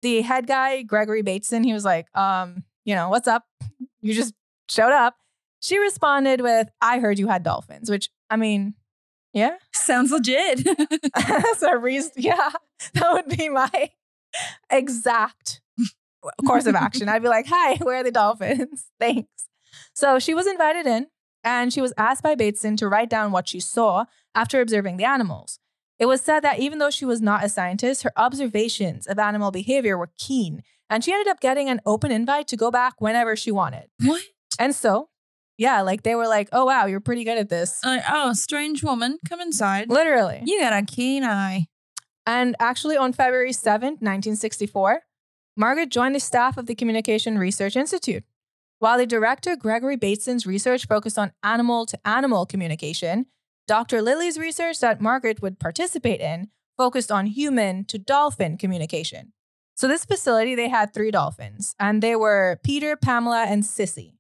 [0.01, 3.43] the head guy, Gregory Bateson, he was like, um, you know, what's up?
[4.01, 4.33] You just
[4.69, 5.15] showed up.
[5.59, 8.75] She responded with, I heard you had dolphins, which I mean,
[9.33, 10.67] yeah, Sounds legit.
[11.15, 12.11] that's a reason.
[12.15, 12.51] Yeah,
[12.93, 13.91] that would be my
[14.69, 15.61] exact
[16.45, 17.07] course of action.
[17.09, 18.85] I'd be like, hi, where are the dolphins?
[18.99, 19.47] Thanks.
[19.93, 21.07] So she was invited in
[21.43, 25.05] and she was asked by Bateson to write down what she saw after observing the
[25.05, 25.59] animals.
[25.99, 29.49] It was said that even though she was not a scientist, her observations of animal
[29.51, 33.35] behavior were keen, and she ended up getting an open invite to go back whenever
[33.35, 33.87] she wanted.
[34.03, 34.21] what?
[34.59, 35.09] And so,
[35.57, 37.79] yeah, like they were like, oh, wow, you're pretty good at this.
[37.83, 39.89] Uh, oh, strange woman, come inside.
[39.89, 40.41] Literally.
[40.45, 41.67] You got a keen eye.
[42.25, 45.01] And actually, on February 7th, 1964,
[45.55, 48.23] Margaret joined the staff of the Communication Research Institute.
[48.79, 53.25] While the director, Gregory Bateson's research focused on animal to animal communication,
[53.67, 54.01] Dr.
[54.01, 59.33] Lilly's research that Margaret would participate in focused on human to dolphin communication.
[59.75, 64.16] So, this facility, they had three dolphins, and they were Peter, Pamela, and Sissy.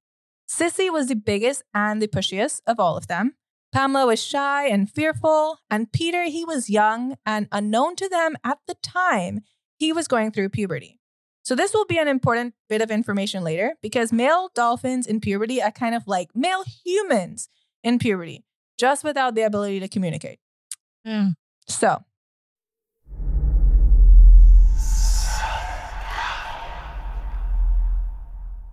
[0.47, 3.35] Sissy was the biggest and the pushiest of all of them.
[3.73, 8.59] Pamela was shy and fearful, and Peter, he was young and unknown to them at
[8.67, 9.41] the time,
[9.77, 10.99] he was going through puberty.
[11.43, 15.61] So, this will be an important bit of information later because male dolphins in puberty
[15.61, 17.49] are kind of like male humans
[17.83, 18.43] in puberty,
[18.77, 20.39] just without the ability to communicate.
[21.05, 21.35] Mm.
[21.67, 22.03] So,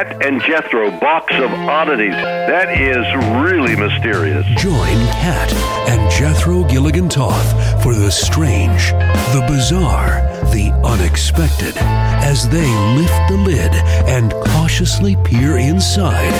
[0.00, 2.12] Kat and Jethro, box of oddities.
[2.12, 3.04] That is
[3.44, 4.46] really mysterious.
[4.56, 5.52] Join Kat
[5.90, 13.36] and Jethro Gilligan Toth for the strange, the bizarre, the unexpected as they lift the
[13.36, 13.72] lid
[14.08, 16.32] and cautiously peer inside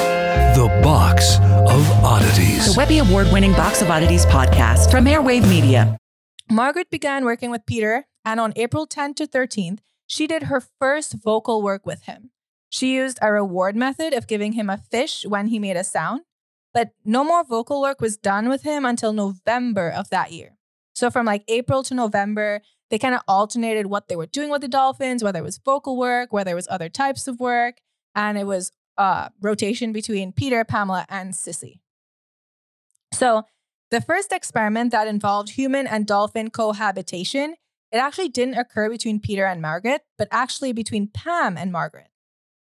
[0.57, 2.73] the box of oddities.
[2.73, 5.99] The Webby Award winning Box of Oddities podcast from Airwave Media.
[6.51, 11.13] Margaret began working with Peter, and on April 10th to 13th, she did her first
[11.23, 12.31] vocal work with him.
[12.71, 16.23] She used a reward method of giving him a fish when he made a sound,
[16.73, 20.57] but no more vocal work was done with him until November of that year.
[20.95, 24.61] So from like April to November, they kind of alternated what they were doing with
[24.61, 27.79] the dolphins, whether it was vocal work, whether it was other types of work,
[28.15, 31.81] and it was uh, rotation between Peter, Pamela, and Sissy.
[33.13, 33.45] So
[33.91, 37.57] the first experiment that involved human and dolphin cohabitation,
[37.91, 42.10] it actually didn't occur between Peter and Margaret, but actually between Pam and Margaret.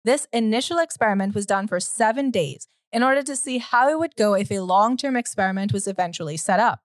[0.03, 4.15] This initial experiment was done for seven days in order to see how it would
[4.15, 6.81] go if a long term experiment was eventually set up.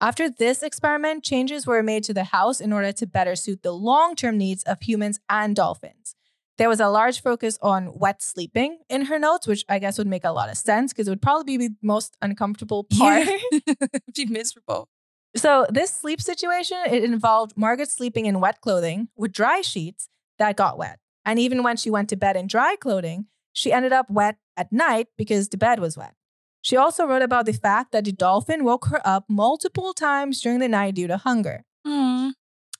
[0.00, 3.72] After this experiment, changes were made to the house in order to better suit the
[3.72, 6.14] long term needs of humans and dolphins.
[6.56, 10.08] There was a large focus on wet sleeping in her notes, which I guess would
[10.08, 13.28] make a lot of sense because it would probably be the most uncomfortable part.
[14.16, 14.88] be miserable.
[15.36, 20.56] So this sleep situation, it involved Margaret sleeping in wet clothing with dry sheets that
[20.56, 20.98] got wet.
[21.28, 24.72] And even when she went to bed in dry clothing, she ended up wet at
[24.72, 26.14] night because the bed was wet.
[26.62, 30.58] She also wrote about the fact that the dolphin woke her up multiple times during
[30.58, 31.66] the night due to hunger.
[31.86, 32.32] Mm.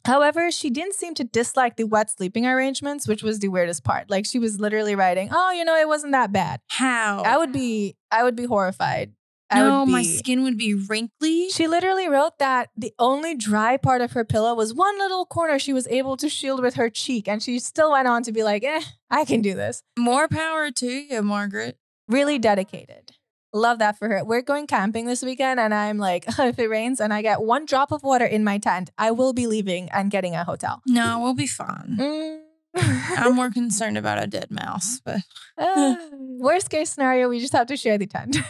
[0.06, 4.08] However, she didn't seem to dislike the wet sleeping arrangements, which was the weirdest part.
[4.08, 7.22] Like she was literally writing, "Oh, you know, it wasn't that bad." How?
[7.26, 9.12] I would be I would be horrified
[9.54, 11.48] no, my skin would be wrinkly.
[11.50, 15.58] She literally wrote that the only dry part of her pillow was one little corner
[15.58, 17.26] she was able to shield with her cheek.
[17.28, 19.82] And she still went on to be like, eh, I can do this.
[19.98, 21.78] More power to you, Margaret.
[22.08, 23.12] Really dedicated.
[23.54, 24.22] Love that for her.
[24.24, 27.64] We're going camping this weekend, and I'm like, if it rains and I get one
[27.64, 30.82] drop of water in my tent, I will be leaving and getting a hotel.
[30.86, 31.96] No, we'll be fine.
[31.98, 32.40] Mm.
[32.76, 35.20] I'm more concerned about a dead mouse, but
[35.56, 38.36] Uh, worst case scenario, we just have to share the tent.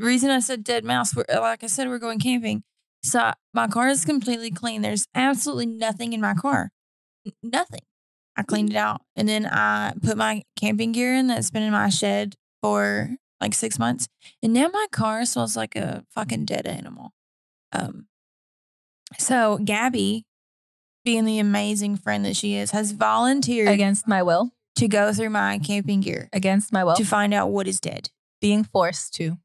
[0.00, 2.62] the reason I said dead mouse, we're, like I said, we're going camping.
[3.02, 4.82] So my car is completely clean.
[4.82, 6.70] There's absolutely nothing in my car.
[7.26, 7.80] N- Nothing.
[8.36, 9.02] I cleaned it out.
[9.16, 13.10] And then I put my camping gear in that's been in my shed for
[13.40, 14.08] like six months.
[14.42, 17.12] And now my car smells like a fucking dead animal.
[17.72, 18.06] Um,
[19.18, 20.24] so Gabby,
[21.04, 24.50] being the amazing friend that she is, has volunteered Against my will.
[24.76, 26.94] to go through my camping gear Against my will.
[26.96, 28.10] to find out what is dead
[28.40, 29.38] being forced to.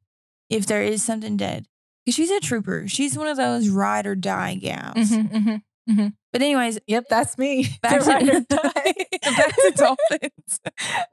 [0.50, 1.66] If there is something dead.
[2.06, 2.86] Because she's a trooper.
[2.88, 4.96] She's one of those ride or die gals.
[4.96, 6.14] Mhm, mhm.
[6.32, 7.68] But anyways, Yep, that's me.
[7.82, 8.94] back The ride or die.
[9.24, 10.60] back to dolphins.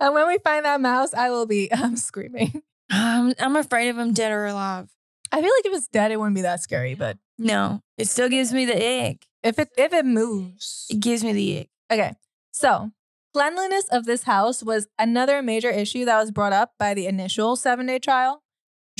[0.01, 2.62] and when we find that mouse, I will be um, screaming.
[2.90, 4.90] Um, I'm afraid of them dead or alive.
[5.31, 6.95] I feel like if it's dead, it wouldn't be that scary.
[6.95, 9.25] But No, it still gives me the ick.
[9.42, 11.71] if it if it moves, It gives me the ick.
[11.90, 12.12] okay.
[12.53, 12.90] So
[13.33, 17.57] cleanliness of this house was another major issue that was brought up by the initial
[17.57, 18.41] seven day trial.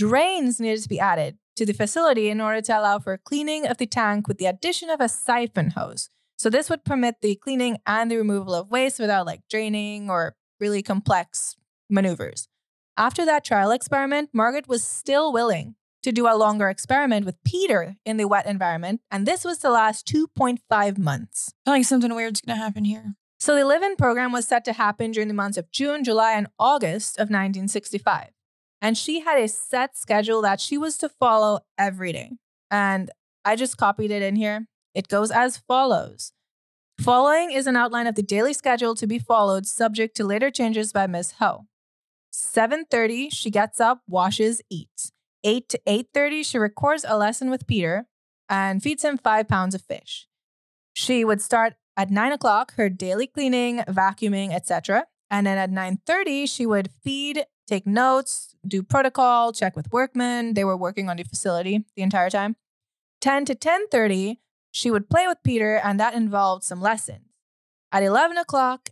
[0.03, 3.79] Drains needed to be added to the facility in order to allow for cleaning of
[3.79, 6.11] the tank with the addition of a siphon hose.
[6.37, 10.35] So this would permit the cleaning and the removal of waste without like draining or
[10.59, 11.55] really complex
[11.89, 12.49] maneuvers.
[12.97, 17.95] After that trial experiment, Margaret was still willing to do a longer experiment with Peter
[18.05, 21.55] in the wet environment, and this was to last 2.5 months.
[21.65, 23.15] I feel like something weird's gonna happen here.
[23.39, 26.33] So the live in program was set to happen during the months of June, July,
[26.33, 28.31] and August of 1965.
[28.83, 32.33] And she had a set schedule that she was to follow every day.
[32.71, 33.11] And
[33.45, 34.67] I just copied it in here.
[34.95, 36.33] It goes as follows.
[37.01, 40.93] Following is an outline of the daily schedule to be followed, subject to later changes
[40.93, 41.35] by Ms.
[41.39, 41.67] Ho.
[42.33, 45.13] 7:30, she gets up, washes, eats.
[45.45, 48.07] 8 to 8:30, she records a lesson with Peter
[48.49, 50.29] and feeds him five pounds of fish.
[50.93, 55.07] She would start at 9 o'clock her daily cleaning, vacuuming, etc.
[55.31, 60.55] And then at 9:30, she would feed, take notes, do protocol, check with workmen.
[60.55, 62.57] They were working on the facility the entire time.
[63.21, 67.27] 10 to 10:30, she would play with Peter, and that involved some lessons.
[67.93, 68.91] At 11 o'clock,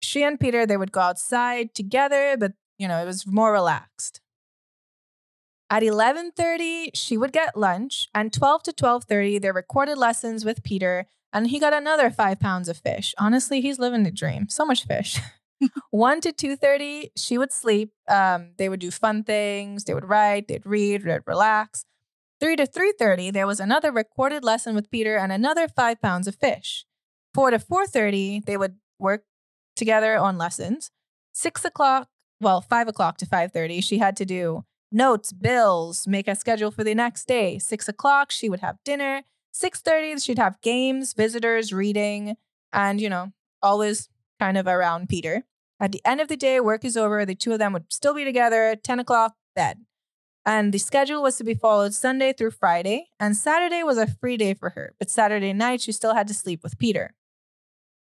[0.00, 4.20] she and Peter they would go outside together, but you know it was more relaxed.
[5.70, 11.06] At 11:30, she would get lunch, and 12 to 12:30, they recorded lessons with Peter,
[11.32, 13.14] and he got another five pounds of fish.
[13.18, 14.48] Honestly, he's living the dream.
[14.48, 15.20] So much fish.
[15.90, 20.48] 1 to 2.30 she would sleep um, they would do fun things they would write
[20.48, 21.84] they'd read they'd relax.
[22.40, 26.34] 3 to 3.30 there was another recorded lesson with peter and another five pounds of
[26.36, 26.84] fish.
[27.34, 29.24] 4 to 4.30 they would work
[29.76, 30.90] together on lessons.
[31.32, 32.08] 6 o'clock
[32.40, 36.84] well 5 o'clock to 5.30 she had to do notes bills make a schedule for
[36.84, 37.58] the next day.
[37.58, 39.22] 6 o'clock she would have dinner.
[39.54, 42.36] 6.30 she'd have games visitors reading
[42.72, 44.08] and you know always
[44.40, 45.44] kind of around peter
[45.80, 47.24] at the end of the day, work is over.
[47.24, 48.76] The two of them would still be together.
[48.76, 49.78] 10 o'clock, bed.
[50.44, 53.08] And the schedule was to be followed Sunday through Friday.
[53.18, 54.94] And Saturday was a free day for her.
[54.98, 57.14] But Saturday night, she still had to sleep with Peter.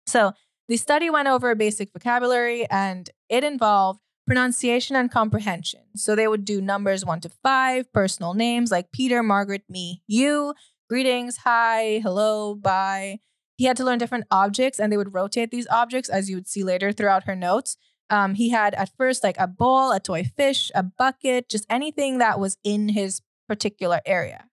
[0.07, 0.33] So
[0.67, 5.81] the study went over basic vocabulary and it involved pronunciation and comprehension.
[5.95, 10.53] So they would do numbers one to five, personal names like Peter, Margaret, me, you,
[10.89, 13.19] greetings, hi, hello, bye.
[13.57, 16.47] He had to learn different objects and they would rotate these objects, as you would
[16.47, 17.75] see later throughout her notes.
[18.09, 22.19] Um, he had at first like a bowl, a toy fish, a bucket, just anything
[22.19, 24.45] that was in his particular area.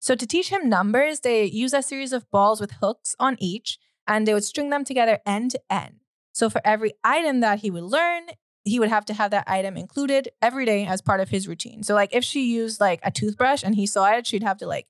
[0.00, 3.78] So to teach him numbers, they use a series of balls with hooks on each
[4.06, 6.00] and they would string them together end to end.
[6.32, 8.24] So for every item that he would learn,
[8.64, 11.82] he would have to have that item included every day as part of his routine.
[11.82, 14.66] So like if she used like a toothbrush and he saw it, she'd have to
[14.66, 14.86] like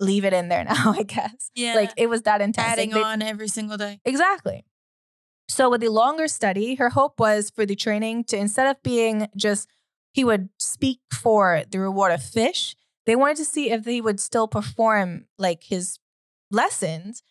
[0.00, 1.50] leave it in there now, I guess.
[1.54, 1.74] Yeah.
[1.74, 2.66] Like it was that intense.
[2.68, 4.00] Adding Like, they- on every single day.
[4.04, 4.64] Exactly.
[5.48, 9.28] So with the longer study, her hope was for the training to instead of being
[9.36, 9.68] just
[10.12, 12.76] he would speak for the reward of fish,
[13.06, 15.98] they wanted to see if he would still perform like his
[16.50, 17.22] lessons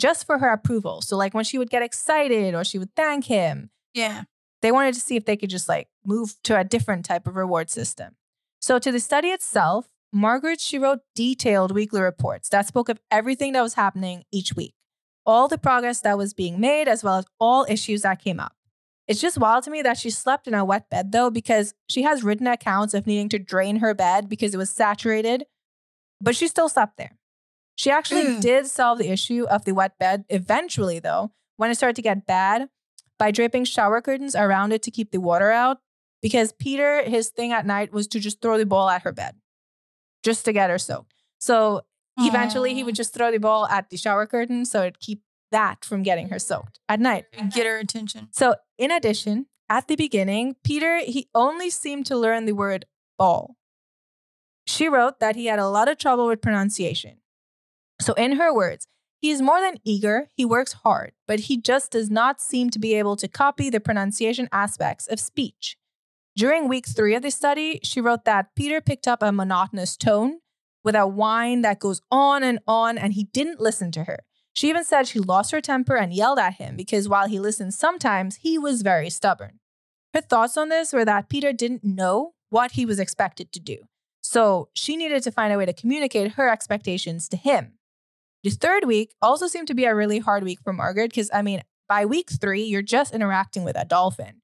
[0.00, 1.00] just for her approval.
[1.00, 4.24] So like when she would get excited or she would thank him, Yeah.
[4.60, 7.36] they wanted to see if they could just like move to a different type of
[7.36, 8.16] reward system.
[8.60, 9.86] So to the study itself,
[10.16, 14.72] Margaret she wrote detailed weekly reports that spoke of everything that was happening each week,
[15.26, 18.54] all the progress that was being made as well as all issues that came up.
[19.08, 22.04] It's just wild to me that she slept in a wet bed though, because she
[22.04, 25.46] has written accounts of needing to drain her bed because it was saturated,
[26.20, 27.18] but she still slept there.
[27.74, 28.40] She actually Ugh.
[28.40, 32.24] did solve the issue of the wet bed eventually, though, when it started to get
[32.24, 32.68] bad
[33.18, 35.78] by draping shower curtains around it to keep the water out.
[36.22, 39.34] Because Peter, his thing at night was to just throw the ball at her bed
[40.24, 41.14] just to get her soaked.
[41.38, 41.82] So
[42.18, 45.84] eventually he would just throw the ball at the shower curtain so it'd keep that
[45.84, 47.26] from getting her soaked at night.
[47.54, 48.28] Get her attention.
[48.32, 52.86] So, in addition, at the beginning, Peter, he only seemed to learn the word
[53.18, 53.56] ball.
[54.66, 57.18] She wrote that he had a lot of trouble with pronunciation.
[58.00, 58.88] So, in her words,
[59.20, 62.78] he is more than eager, he works hard, but he just does not seem to
[62.78, 65.76] be able to copy the pronunciation aspects of speech.
[66.36, 70.40] During week three of the study, she wrote that Peter picked up a monotonous tone
[70.82, 74.18] with a whine that goes on and on, and he didn't listen to her.
[74.52, 77.74] She even said she lost her temper and yelled at him because while he listened
[77.74, 79.60] sometimes, he was very stubborn.
[80.12, 83.78] Her thoughts on this were that Peter didn't know what he was expected to do.
[84.20, 87.74] So she needed to find a way to communicate her expectations to him.
[88.42, 91.42] The third week also seemed to be a really hard week for Margaret because, I
[91.42, 94.42] mean, by week three, you're just interacting with a dolphin.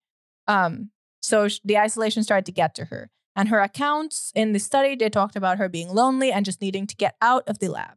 [0.48, 0.90] Um,
[1.20, 3.10] so the isolation started to get to her.
[3.36, 6.86] And her accounts in the study, they talked about her being lonely and just needing
[6.86, 7.96] to get out of the lab.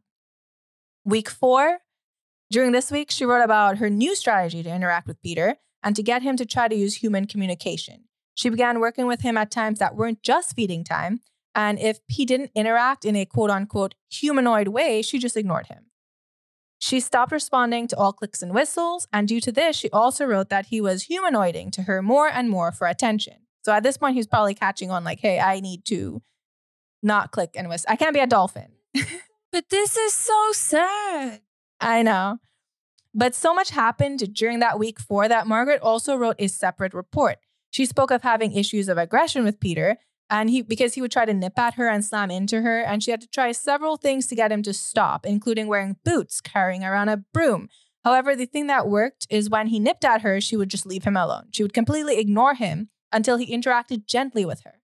[1.04, 1.80] Week four,
[2.50, 6.02] during this week, she wrote about her new strategy to interact with Peter and to
[6.02, 8.04] get him to try to use human communication.
[8.34, 11.20] She began working with him at times that weren't just feeding time.
[11.54, 15.86] And if he didn't interact in a quote unquote humanoid way, she just ignored him.
[16.84, 19.08] She stopped responding to all clicks and whistles.
[19.10, 22.50] And due to this, she also wrote that he was humanoiding to her more and
[22.50, 23.36] more for attention.
[23.62, 26.20] So at this point, he's probably catching on, like, hey, I need to
[27.02, 27.86] not click and whistle.
[27.88, 28.72] I can't be a dolphin.
[29.50, 31.40] But this is so sad.
[31.80, 32.38] I know.
[33.14, 37.38] But so much happened during that week four that Margaret also wrote a separate report.
[37.70, 39.98] She spoke of having issues of aggression with Peter,
[40.30, 43.02] and he because he would try to nip at her and slam into her, and
[43.02, 46.84] she had to try several things to get him to stop, including wearing boots, carrying
[46.84, 47.68] around a broom.
[48.04, 51.04] However, the thing that worked is when he nipped at her, she would just leave
[51.04, 51.46] him alone.
[51.52, 54.80] She would completely ignore him until he interacted gently with her.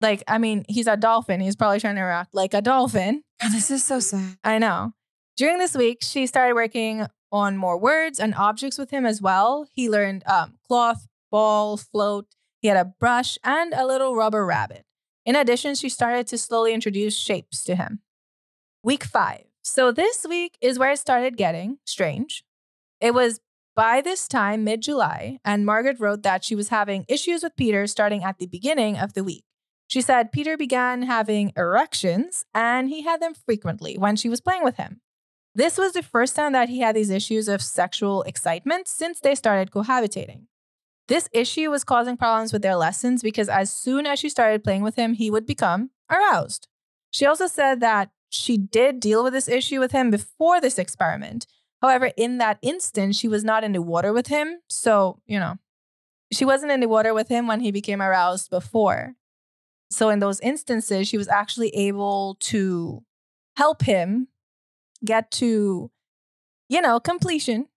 [0.00, 1.40] Like, I mean, he's a dolphin.
[1.40, 3.24] He's probably trying to interact like a dolphin.
[3.52, 4.36] This is so sad.
[4.44, 4.92] I know.
[5.36, 9.66] During this week, she started working on more words and objects with him as well.
[9.72, 12.26] He learned um, cloth, ball, float.
[12.60, 14.84] He had a brush and a little rubber rabbit.
[15.24, 18.00] In addition, she started to slowly introduce shapes to him.
[18.82, 19.44] Week five.
[19.62, 22.44] So this week is where it started getting strange.
[23.00, 23.40] It was
[23.76, 27.86] by this time, mid July, and Margaret wrote that she was having issues with Peter
[27.86, 29.44] starting at the beginning of the week.
[29.86, 34.64] She said Peter began having erections and he had them frequently when she was playing
[34.64, 35.00] with him.
[35.54, 39.34] This was the first time that he had these issues of sexual excitement since they
[39.34, 40.47] started cohabitating.
[41.08, 44.82] This issue was causing problems with their lessons because as soon as she started playing
[44.82, 46.68] with him, he would become aroused.
[47.10, 51.46] She also said that she did deal with this issue with him before this experiment.
[51.80, 54.58] However, in that instance, she was not in the water with him.
[54.68, 55.56] So, you know,
[56.30, 59.14] she wasn't in the water with him when he became aroused before.
[59.90, 63.02] So, in those instances, she was actually able to
[63.56, 64.28] help him
[65.02, 65.90] get to,
[66.68, 67.68] you know, completion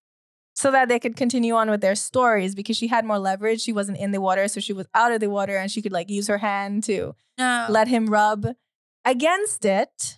[0.62, 3.62] so that they could continue on with their stories because she had more leverage.
[3.62, 5.92] She wasn't in the water, so she was out of the water and she could
[5.92, 7.66] like use her hand to No.
[7.70, 8.48] let him rub
[9.06, 10.18] against it.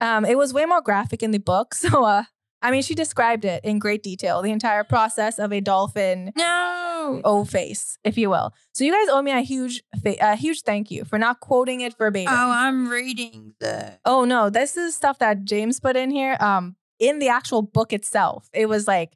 [0.00, 1.74] Um, it was way more graphic in the book.
[1.84, 2.24] So, uh,
[2.62, 7.20] I mean, she described it in great detail, the entire process of a dolphin No.
[7.22, 8.52] O face, if you will.
[8.72, 11.82] So, you guys owe me a huge, fa- a huge thank you for not quoting
[11.82, 12.32] it verbatim.
[12.32, 13.98] Oh, I'm reading the.
[14.06, 16.38] Oh no, this is stuff that James put in here.
[16.40, 19.10] Um, in the actual book itself, it was like,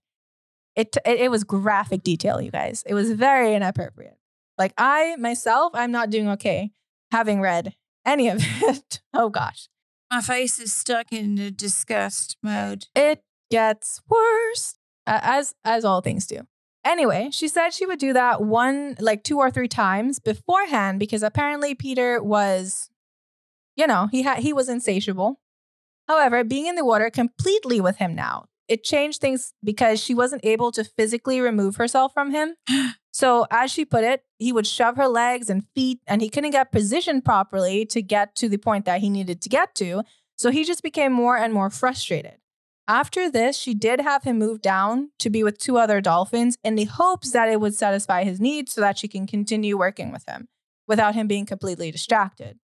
[0.78, 2.40] it it, it was graphic detail.
[2.40, 4.16] You guys, it was very inappropriate.
[4.56, 6.72] Like I myself, I'm not doing okay
[7.12, 7.74] having read
[8.06, 9.00] any of it.
[9.14, 9.68] oh gosh,
[10.10, 12.86] My face is stuck in the disgust mode.
[12.94, 14.74] it gets worse
[15.06, 16.40] uh, as as all things do.
[16.84, 21.22] Anyway, she said she would do that one like two or three times beforehand because
[21.22, 22.90] apparently Peter was
[23.76, 25.40] you know, he had he was insatiable.
[26.08, 30.44] However, being in the water completely with him now, it changed things because she wasn't
[30.44, 32.54] able to physically remove herself from him.
[33.10, 36.52] So, as she put it, he would shove her legs and feet, and he couldn't
[36.52, 40.04] get positioned properly to get to the point that he needed to get to.
[40.36, 42.36] So, he just became more and more frustrated.
[42.86, 46.76] After this, she did have him move down to be with two other dolphins in
[46.76, 50.24] the hopes that it would satisfy his needs so that she can continue working with
[50.28, 50.46] him
[50.86, 52.60] without him being completely distracted.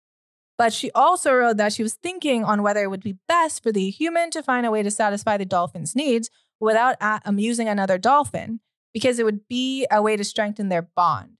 [0.58, 3.72] But she also wrote that she was thinking on whether it would be best for
[3.72, 6.30] the human to find a way to satisfy the dolphin's needs
[6.60, 8.60] without a- um, another dolphin.
[8.93, 11.32] because it would be a way to strengthen their bond.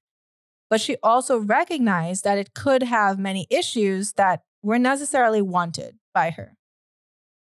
[0.72, 6.32] But she also recognized that it could have many issues that were necessarily wanted by
[6.32, 6.58] her.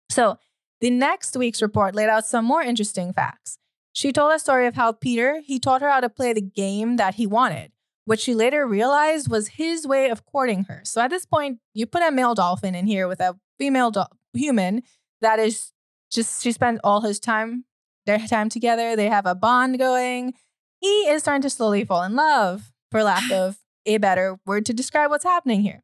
[0.10, 0.38] So,
[0.82, 3.58] the next week's report laid out some more interesting facts.
[3.94, 6.98] She told a story of how Peter, he taught her how to play the game
[6.98, 7.72] that he wanted,
[8.12, 10.82] which she later realized was his way of courting her.
[10.84, 14.03] So at this point, you put a male dolphin in here with a female do-
[14.34, 14.84] human
[15.22, 15.72] that is
[16.12, 17.64] just she spends all his time
[18.05, 18.97] their time together.
[18.97, 20.34] They have a bond going.
[20.82, 24.74] He is starting to slowly fall in love, for lack of a better word to
[24.74, 25.82] describe what's happening here.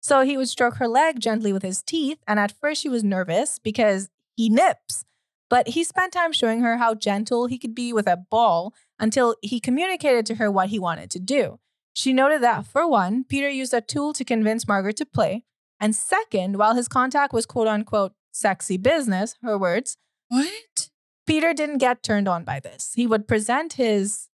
[0.00, 3.04] So he would stroke her leg gently with his teeth, and at first she was
[3.04, 5.04] nervous because he nips.
[5.48, 9.36] But he spent time showing her how gentle he could be with a ball until
[9.42, 11.60] he communicated to her what he wanted to do.
[11.98, 15.42] She noted that, for one, Peter used a tool to convince Margaret to play.
[15.80, 19.96] And second, while his contact was quote unquote sexy business, her words,
[20.28, 20.90] What?
[21.26, 22.92] Peter didn't get turned on by this.
[22.94, 24.28] He would present his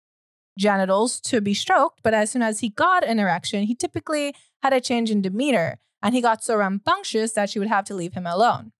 [0.60, 4.74] genitals to be stroked, but as soon as he got an erection, he typically had
[4.74, 8.14] a change in demeanor and he got so rambunctious that she would have to leave
[8.14, 8.74] him alone.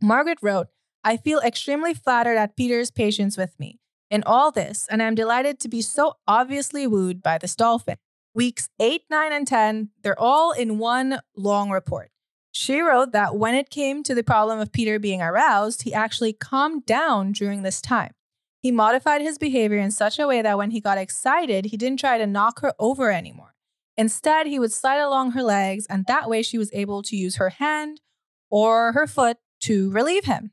[0.00, 0.68] Margaret wrote,
[1.04, 3.78] I feel extremely flattered at Peter's patience with me
[4.10, 7.98] in all this, and I'm delighted to be so obviously wooed by this dolphin.
[8.36, 12.10] Weeks 8, 9, and 10, they're all in one long report.
[12.52, 16.34] She wrote that when it came to the problem of Peter being aroused, he actually
[16.34, 18.12] calmed down during this time.
[18.60, 21.98] He modified his behavior in such a way that when he got excited, he didn't
[21.98, 23.54] try to knock her over anymore.
[23.96, 27.36] Instead, he would slide along her legs, and that way she was able to use
[27.36, 28.02] her hand
[28.50, 30.50] or her foot to relieve him.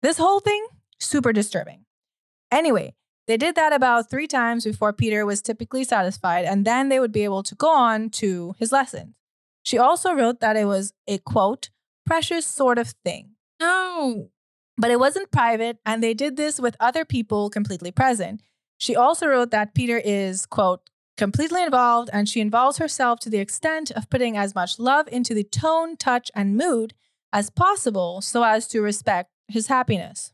[0.00, 0.66] This whole thing,
[0.98, 1.84] super disturbing.
[2.50, 2.94] Anyway,
[3.26, 7.12] they did that about three times before Peter was typically satisfied, and then they would
[7.12, 9.16] be able to go on to his lessons.
[9.62, 11.70] She also wrote that it was a quote,
[12.04, 13.30] precious sort of thing.
[13.60, 14.30] No.
[14.78, 18.42] But it wasn't private, and they did this with other people completely present.
[18.78, 20.82] She also wrote that Peter is, quote,
[21.16, 25.34] completely involved, and she involves herself to the extent of putting as much love into
[25.34, 26.94] the tone, touch, and mood
[27.32, 30.32] as possible so as to respect his happiness.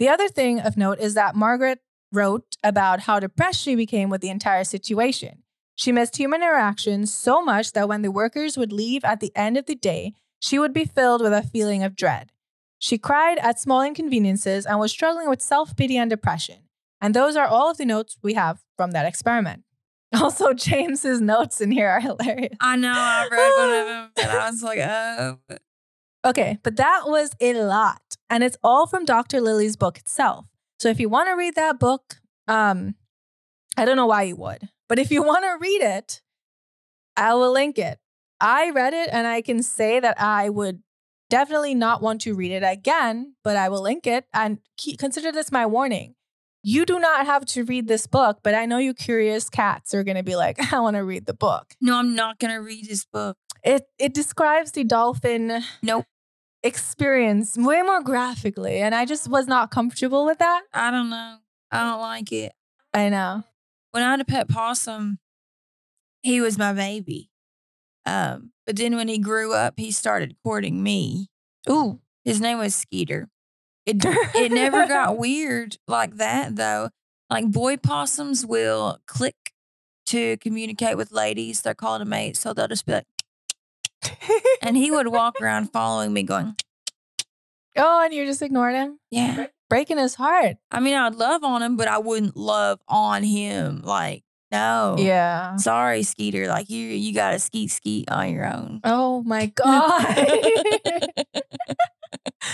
[0.00, 1.80] The other thing of note is that Margaret
[2.10, 5.42] wrote about how depressed she became with the entire situation.
[5.76, 9.58] She missed human interactions so much that when the workers would leave at the end
[9.58, 12.32] of the day, she would be filled with a feeling of dread.
[12.78, 16.60] She cried at small inconveniences and was struggling with self pity and depression.
[17.02, 19.64] And those are all of the notes we have from that experiment.
[20.12, 22.56] Also, James's notes in here are hilarious.
[22.60, 22.92] I know.
[22.92, 25.38] I read one of them and I was like, oh.
[26.24, 28.09] Okay, but that was a lot.
[28.30, 29.40] And it's all from Dr.
[29.40, 30.46] Lilly's book itself.
[30.78, 32.94] So if you want to read that book, um,
[33.76, 36.22] I don't know why you would, but if you want to read it,
[37.16, 37.98] I will link it.
[38.40, 40.82] I read it and I can say that I would
[41.28, 45.30] definitely not want to read it again, but I will link it and keep, consider
[45.30, 46.14] this my warning.
[46.62, 50.04] You do not have to read this book, but I know you curious cats are
[50.04, 51.74] going to be like, I want to read the book.
[51.80, 53.36] No, I'm not going to read this book.
[53.62, 56.06] It it describes the dolphin nope
[56.62, 60.62] experience way more graphically, and I just was not comfortable with that.
[60.72, 61.36] I don't know.
[61.70, 62.52] I don't like it.
[62.92, 63.44] I know.
[63.92, 65.18] When I had a pet possum,
[66.22, 67.30] he was my baby.
[68.06, 71.28] Um, but then when he grew up, he started courting me.
[71.68, 73.28] Ooh, his name was Skeeter.
[73.86, 73.96] It
[74.34, 76.90] it never got weird like that though.
[77.28, 79.52] Like boy possums will click
[80.06, 81.62] to communicate with ladies.
[81.62, 83.06] They're called a mate, so they'll just be like,
[84.62, 86.54] and he would walk around following me, going,
[87.76, 88.98] "Oh," and you're just ignoring him.
[89.10, 90.56] Yeah, breaking his heart.
[90.70, 93.82] I mean, I'd love on him, but I wouldn't love on him.
[93.82, 96.46] Like, no, yeah, sorry, Skeeter.
[96.48, 98.80] Like you, you got to skeet skeet on your own.
[98.84, 100.04] Oh my god.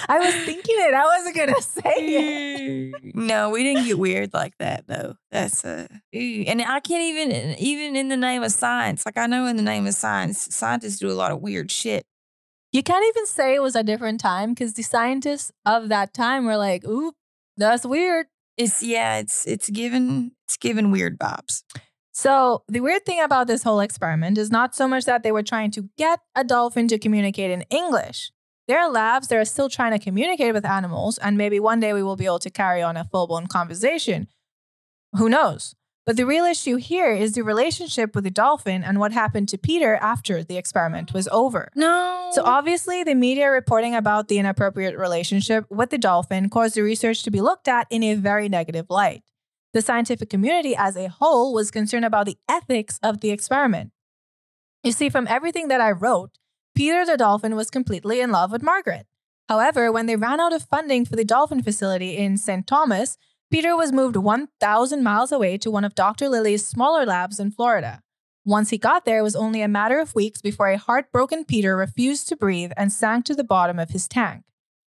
[0.08, 0.94] I was thinking it.
[0.94, 3.14] I wasn't gonna say it.
[3.14, 5.14] no, we didn't get weird like that though.
[5.30, 9.06] That's a and I can't even even in the name of science.
[9.06, 12.04] Like I know in the name of science, scientists do a lot of weird shit.
[12.72, 16.44] You can't even say it was a different time because the scientists of that time
[16.44, 17.12] were like, "Ooh,
[17.56, 18.26] that's weird."
[18.56, 21.62] It's yeah, it's it's given it's given weird vibes.
[22.12, 25.42] So, the weird thing about this whole experiment is not so much that they were
[25.42, 28.30] trying to get a dolphin to communicate in English.
[28.68, 31.92] There are labs that are still trying to communicate with animals, and maybe one day
[31.92, 34.28] we will be able to carry on a full blown conversation.
[35.12, 35.74] Who knows?
[36.04, 39.58] But the real issue here is the relationship with the dolphin and what happened to
[39.58, 41.68] Peter after the experiment was over.
[41.74, 42.30] No.
[42.32, 47.24] So, obviously, the media reporting about the inappropriate relationship with the dolphin caused the research
[47.24, 49.24] to be looked at in a very negative light.
[49.72, 53.90] The scientific community as a whole was concerned about the ethics of the experiment.
[54.84, 56.38] You see, from everything that I wrote,
[56.76, 59.06] Peter the dolphin was completely in love with Margaret.
[59.48, 62.66] However, when they ran out of funding for the dolphin facility in St.
[62.66, 63.16] Thomas,
[63.50, 66.28] Peter was moved 1,000 miles away to one of Dr.
[66.28, 68.02] Lilly's smaller labs in Florida.
[68.44, 71.74] Once he got there, it was only a matter of weeks before a heartbroken Peter
[71.78, 74.44] refused to breathe and sank to the bottom of his tank.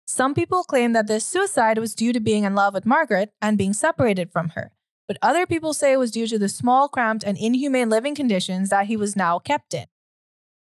[0.07, 3.59] Some people claim that this suicide was due to being in love with Margaret and
[3.59, 4.71] being separated from her,
[5.07, 8.69] but other people say it was due to the small, cramped, and inhumane living conditions
[8.69, 9.85] that he was now kept in.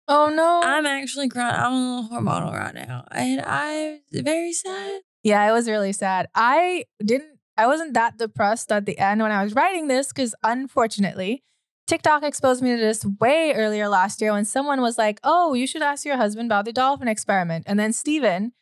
[0.06, 0.60] Oh no.
[0.64, 1.54] I'm actually crying.
[1.56, 3.04] I'm a little hormonal right now.
[3.10, 5.00] And I'm very sad.
[5.22, 6.28] Yeah, it was really sad.
[6.34, 10.34] I didn't I wasn't that depressed at the end when I was writing this because
[10.42, 11.42] unfortunately,
[11.86, 15.66] TikTok exposed me to this way earlier last year when someone was like, Oh, you
[15.66, 17.64] should ask your husband about the dolphin experiment.
[17.66, 18.52] And then Steven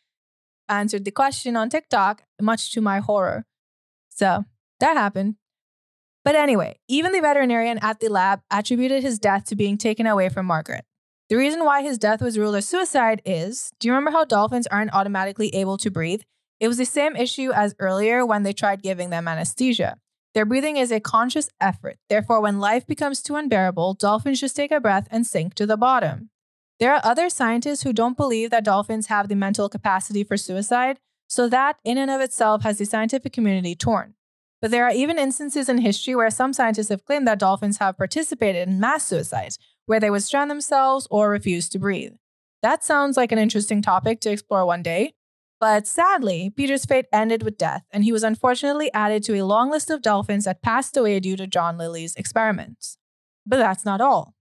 [0.68, 3.46] answered the question on TikTok, much to my horror.
[4.10, 4.44] So
[4.80, 5.36] that happened.
[6.24, 10.28] But anyway, even the veterinarian at the lab attributed his death to being taken away
[10.28, 10.84] from Margaret.
[11.32, 14.66] The reason why his death was ruled a suicide is do you remember how dolphins
[14.66, 16.20] aren't automatically able to breathe?
[16.60, 19.96] It was the same issue as earlier when they tried giving them anesthesia.
[20.34, 21.96] Their breathing is a conscious effort.
[22.10, 25.78] Therefore, when life becomes too unbearable, dolphins just take a breath and sink to the
[25.78, 26.28] bottom.
[26.78, 30.98] There are other scientists who don't believe that dolphins have the mental capacity for suicide,
[31.28, 34.16] so that in and of itself has the scientific community torn.
[34.60, 37.96] But there are even instances in history where some scientists have claimed that dolphins have
[37.96, 42.12] participated in mass suicides, where they would strand themselves or refuse to breathe.
[42.62, 45.14] That sounds like an interesting topic to explore one day.
[45.60, 49.70] But sadly, Peter's fate ended with death, and he was unfortunately added to a long
[49.70, 52.98] list of dolphins that passed away due to John Lilly's experiments.
[53.46, 54.34] But that's not all.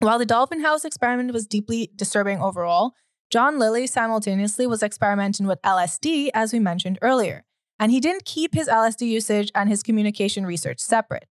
[0.00, 2.92] While the dolphin house experiment was deeply disturbing overall,
[3.30, 7.44] John Lilly simultaneously was experimenting with LSD, as we mentioned earlier,
[7.78, 11.28] and he didn't keep his LSD usage and his communication research separate.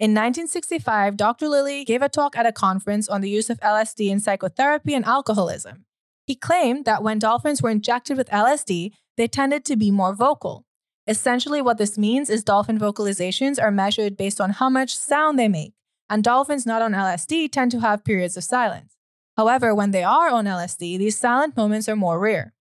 [0.00, 1.48] In 1965, Dr.
[1.48, 5.04] Lilly gave a talk at a conference on the use of LSD in psychotherapy and
[5.04, 5.86] alcoholism.
[6.24, 10.64] He claimed that when dolphins were injected with LSD, they tended to be more vocal.
[11.08, 15.48] Essentially, what this means is dolphin vocalizations are measured based on how much sound they
[15.48, 15.72] make,
[16.08, 18.94] and dolphins not on LSD tend to have periods of silence.
[19.36, 22.54] However, when they are on LSD, these silent moments are more rare.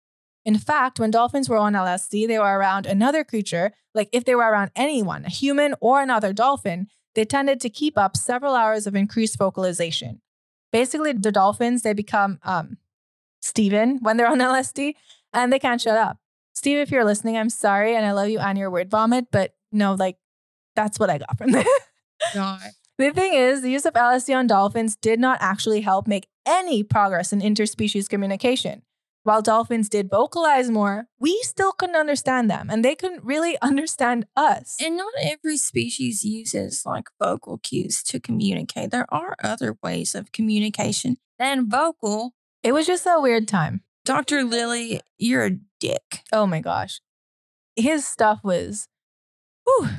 [0.43, 4.33] In fact, when dolphins were on LSD, they were around another creature, like if they
[4.33, 6.87] were around anyone, a human or another dolphin,
[7.17, 10.21] they tended to keep up several hours of increased vocalization.
[10.71, 12.77] Basically, the dolphins, they become um,
[13.41, 14.93] Steven when they're on LSD
[15.33, 16.19] and they can't shut up.
[16.53, 19.55] Steve, if you're listening, I'm sorry and I love you and your word vomit, but
[19.71, 20.17] no, like
[20.75, 21.67] that's what I got from this.
[22.99, 26.83] The thing is, the use of LSD on dolphins did not actually help make any
[26.83, 28.83] progress in interspecies communication.
[29.27, 34.25] While dolphins did vocalize more, we still couldn't understand them and they couldn't really understand
[34.37, 34.77] us.
[34.81, 38.91] And not every species uses like vocal cues to communicate.
[38.91, 42.35] There are other ways of communication than vocal.
[42.63, 43.81] It was just a weird time.
[44.05, 44.45] Dr.
[44.45, 46.21] Lilly, you're a dick.
[46.31, 47.01] Oh my gosh.
[47.75, 48.87] His stuff was,
[49.65, 49.89] whew,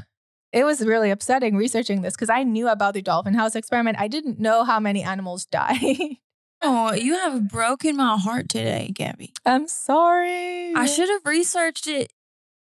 [0.54, 4.00] it was really upsetting researching this because I knew about the dolphin house experiment.
[4.00, 6.16] I didn't know how many animals died.
[6.60, 9.32] Oh, you have broken my heart today, Gabby.
[9.46, 10.74] I'm sorry.
[10.74, 12.12] I should have researched it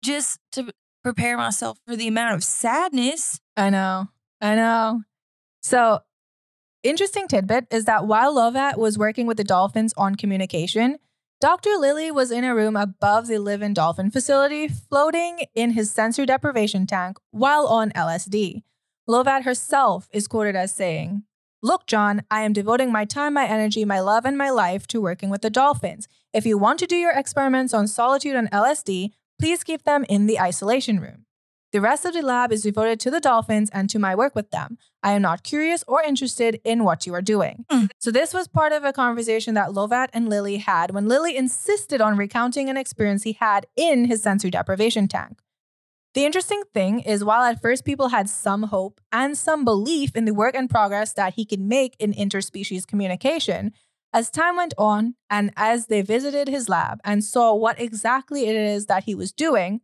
[0.04, 0.70] just to
[1.02, 3.40] prepare myself for the amount of sadness.
[3.56, 4.08] I know.
[4.40, 5.02] I know.
[5.62, 6.00] So,
[6.82, 10.98] interesting tidbit is that while Lovatt was working with the dolphins on communication,
[11.40, 11.70] Dr.
[11.78, 16.26] Lilly was in a room above the live in dolphin facility, floating in his sensory
[16.26, 18.62] deprivation tank while on LSD.
[19.08, 21.22] Lovatt herself is quoted as saying,
[21.60, 25.00] Look, John, I am devoting my time, my energy, my love, and my life to
[25.00, 26.06] working with the dolphins.
[26.32, 30.26] If you want to do your experiments on solitude and LSD, please keep them in
[30.26, 31.24] the isolation room.
[31.72, 34.52] The rest of the lab is devoted to the dolphins and to my work with
[34.52, 34.78] them.
[35.02, 37.66] I am not curious or interested in what you are doing.
[37.70, 37.90] Mm.
[37.98, 42.00] So, this was part of a conversation that Lovatt and Lilly had when Lilly insisted
[42.00, 45.40] on recounting an experience he had in his sensory deprivation tank.
[46.18, 50.24] The interesting thing is, while at first people had some hope and some belief in
[50.24, 53.72] the work and progress that he could make in interspecies communication,
[54.12, 58.56] as time went on and as they visited his lab and saw what exactly it
[58.56, 59.80] is that he was doing,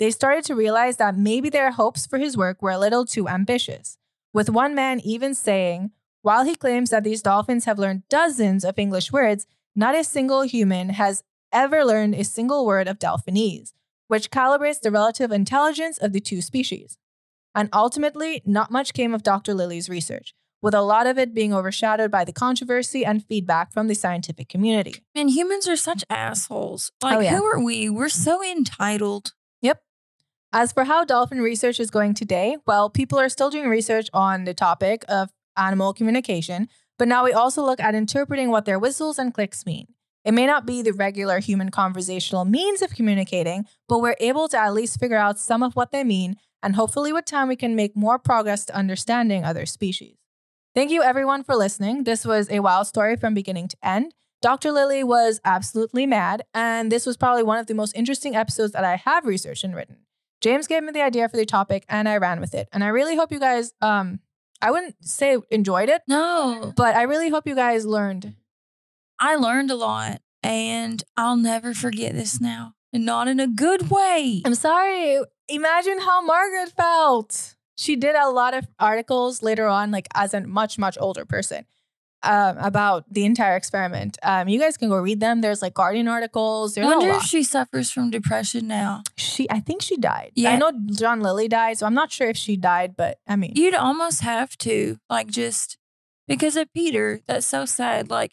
[0.00, 3.28] they started to realize that maybe their hopes for his work were a little too
[3.28, 3.96] ambitious.
[4.34, 8.76] With one man even saying, while he claims that these dolphins have learned dozens of
[8.76, 11.22] English words, not a single human has
[11.52, 13.72] ever learned a single word of Delphinese,
[14.08, 16.98] which calibrates the relative intelligence of the two species.
[17.54, 19.54] And ultimately, not much came of Dr.
[19.54, 23.88] Lilly's research, with a lot of it being overshadowed by the controversy and feedback from
[23.88, 24.96] the scientific community.
[25.14, 26.92] Man, humans are such assholes.
[27.02, 27.36] Oh, like, Oh, yeah.
[27.36, 27.88] who are we?
[27.88, 29.32] We're so entitled.
[29.62, 29.80] Yep.
[30.52, 34.44] As for how dolphin research is going today, well, people are still doing research on
[34.44, 39.18] the topic of animal communication, but now we also look at interpreting what their whistles
[39.18, 39.86] and clicks mean.
[40.26, 44.58] It may not be the regular human conversational means of communicating, but we're able to
[44.58, 47.76] at least figure out some of what they mean and hopefully, with time, we can
[47.76, 50.16] make more progress to understanding other species.
[50.74, 52.02] Thank you, everyone, for listening.
[52.02, 54.14] This was a wild story from beginning to end.
[54.42, 54.72] Dr.
[54.72, 58.84] Lilly was absolutely mad, and this was probably one of the most interesting episodes that
[58.84, 59.98] I have researched and written.
[60.40, 62.68] James gave me the idea for the topic, and I ran with it.
[62.72, 64.18] And I really hope you guys, um,
[64.60, 68.34] I wouldn't say enjoyed it, No, but I really hope you guys learned.
[69.18, 72.72] I learned a lot and I'll never forget this now.
[72.92, 74.42] And not in a good way.
[74.44, 75.20] I'm sorry.
[75.48, 77.54] Imagine how Margaret felt.
[77.76, 81.66] She did a lot of articles later on, like as a much, much older person,
[82.22, 84.16] um, about the entire experiment.
[84.22, 85.42] Um, you guys can go read them.
[85.42, 86.74] There's like Guardian articles.
[86.74, 89.02] There's wonder if she suffers from depression now.
[89.18, 90.32] She, I think she died.
[90.34, 90.52] Yeah.
[90.52, 93.52] I know John Lilly died, so I'm not sure if she died, but I mean,
[93.56, 95.76] You'd almost have to, like, just
[96.26, 97.20] because of Peter.
[97.26, 98.08] That's so sad.
[98.08, 98.32] Like,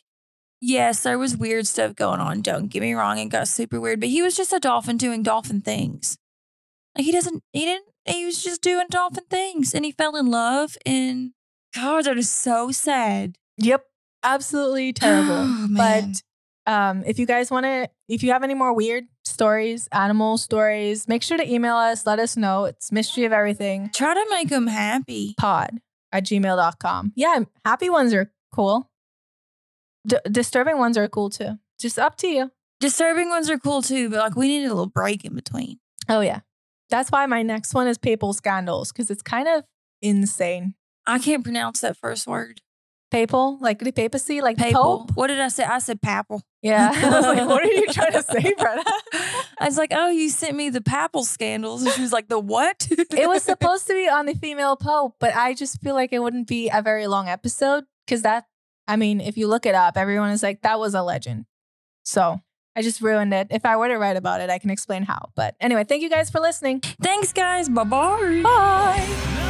[0.64, 2.42] yes, there was weird stuff going on.
[2.42, 5.24] Don't get me wrong, it got super weird, but he was just a dolphin doing
[5.24, 6.18] dolphin things.
[6.98, 10.30] Like, he doesn't, he didn't, he was just doing dolphin things and he fell in
[10.30, 10.78] love.
[10.86, 11.32] And
[11.76, 13.36] God, that is so sad.
[13.58, 13.84] Yep,
[14.24, 15.34] absolutely terrible.
[15.36, 16.22] Oh, but
[16.72, 21.08] um, if you guys want to, if you have any more weird stories, animal stories,
[21.08, 22.06] make sure to email us.
[22.06, 22.66] Let us know.
[22.66, 25.36] It's mystery of everything Try to make them happy.
[25.38, 25.80] pod
[26.12, 27.14] at gmail.com.
[27.16, 28.90] Yeah, happy ones are cool.
[30.08, 31.60] D- disturbing ones are cool too.
[31.80, 32.52] Just up to you.
[32.80, 35.80] Disturbing ones are cool too, but like, we need a little break in between.
[36.10, 36.42] Oh, yeah.
[36.90, 39.64] That's why my next one is papal scandals because it's kind of
[40.02, 40.76] insane.
[41.06, 42.62] I can't pronounce that first word.
[43.12, 45.06] Papal, like the papacy, like Papal.
[45.06, 45.12] Pope.
[45.16, 45.64] What did I say?
[45.64, 46.42] I said papal.
[46.64, 46.92] Yeah.
[46.96, 48.84] I was like, what are you trying to say, Bretta?
[49.60, 51.84] I was like, oh, you sent me the papal scandals.
[51.84, 52.88] And she was like, the what?
[52.90, 56.20] it was supposed to be on the female pope, but I just feel like it
[56.20, 58.46] wouldn't be a very long episode because that,
[58.88, 61.46] I mean, if you look it up, everyone is like, that was a legend.
[62.04, 62.42] So
[62.76, 63.48] I just ruined it.
[63.50, 65.30] If I were to write about it, I can explain how.
[65.36, 66.82] But anyway, thank you guys for listening.
[66.82, 67.70] Thanks, guys.
[67.70, 68.42] Bye-bye.
[68.44, 69.50] Bye.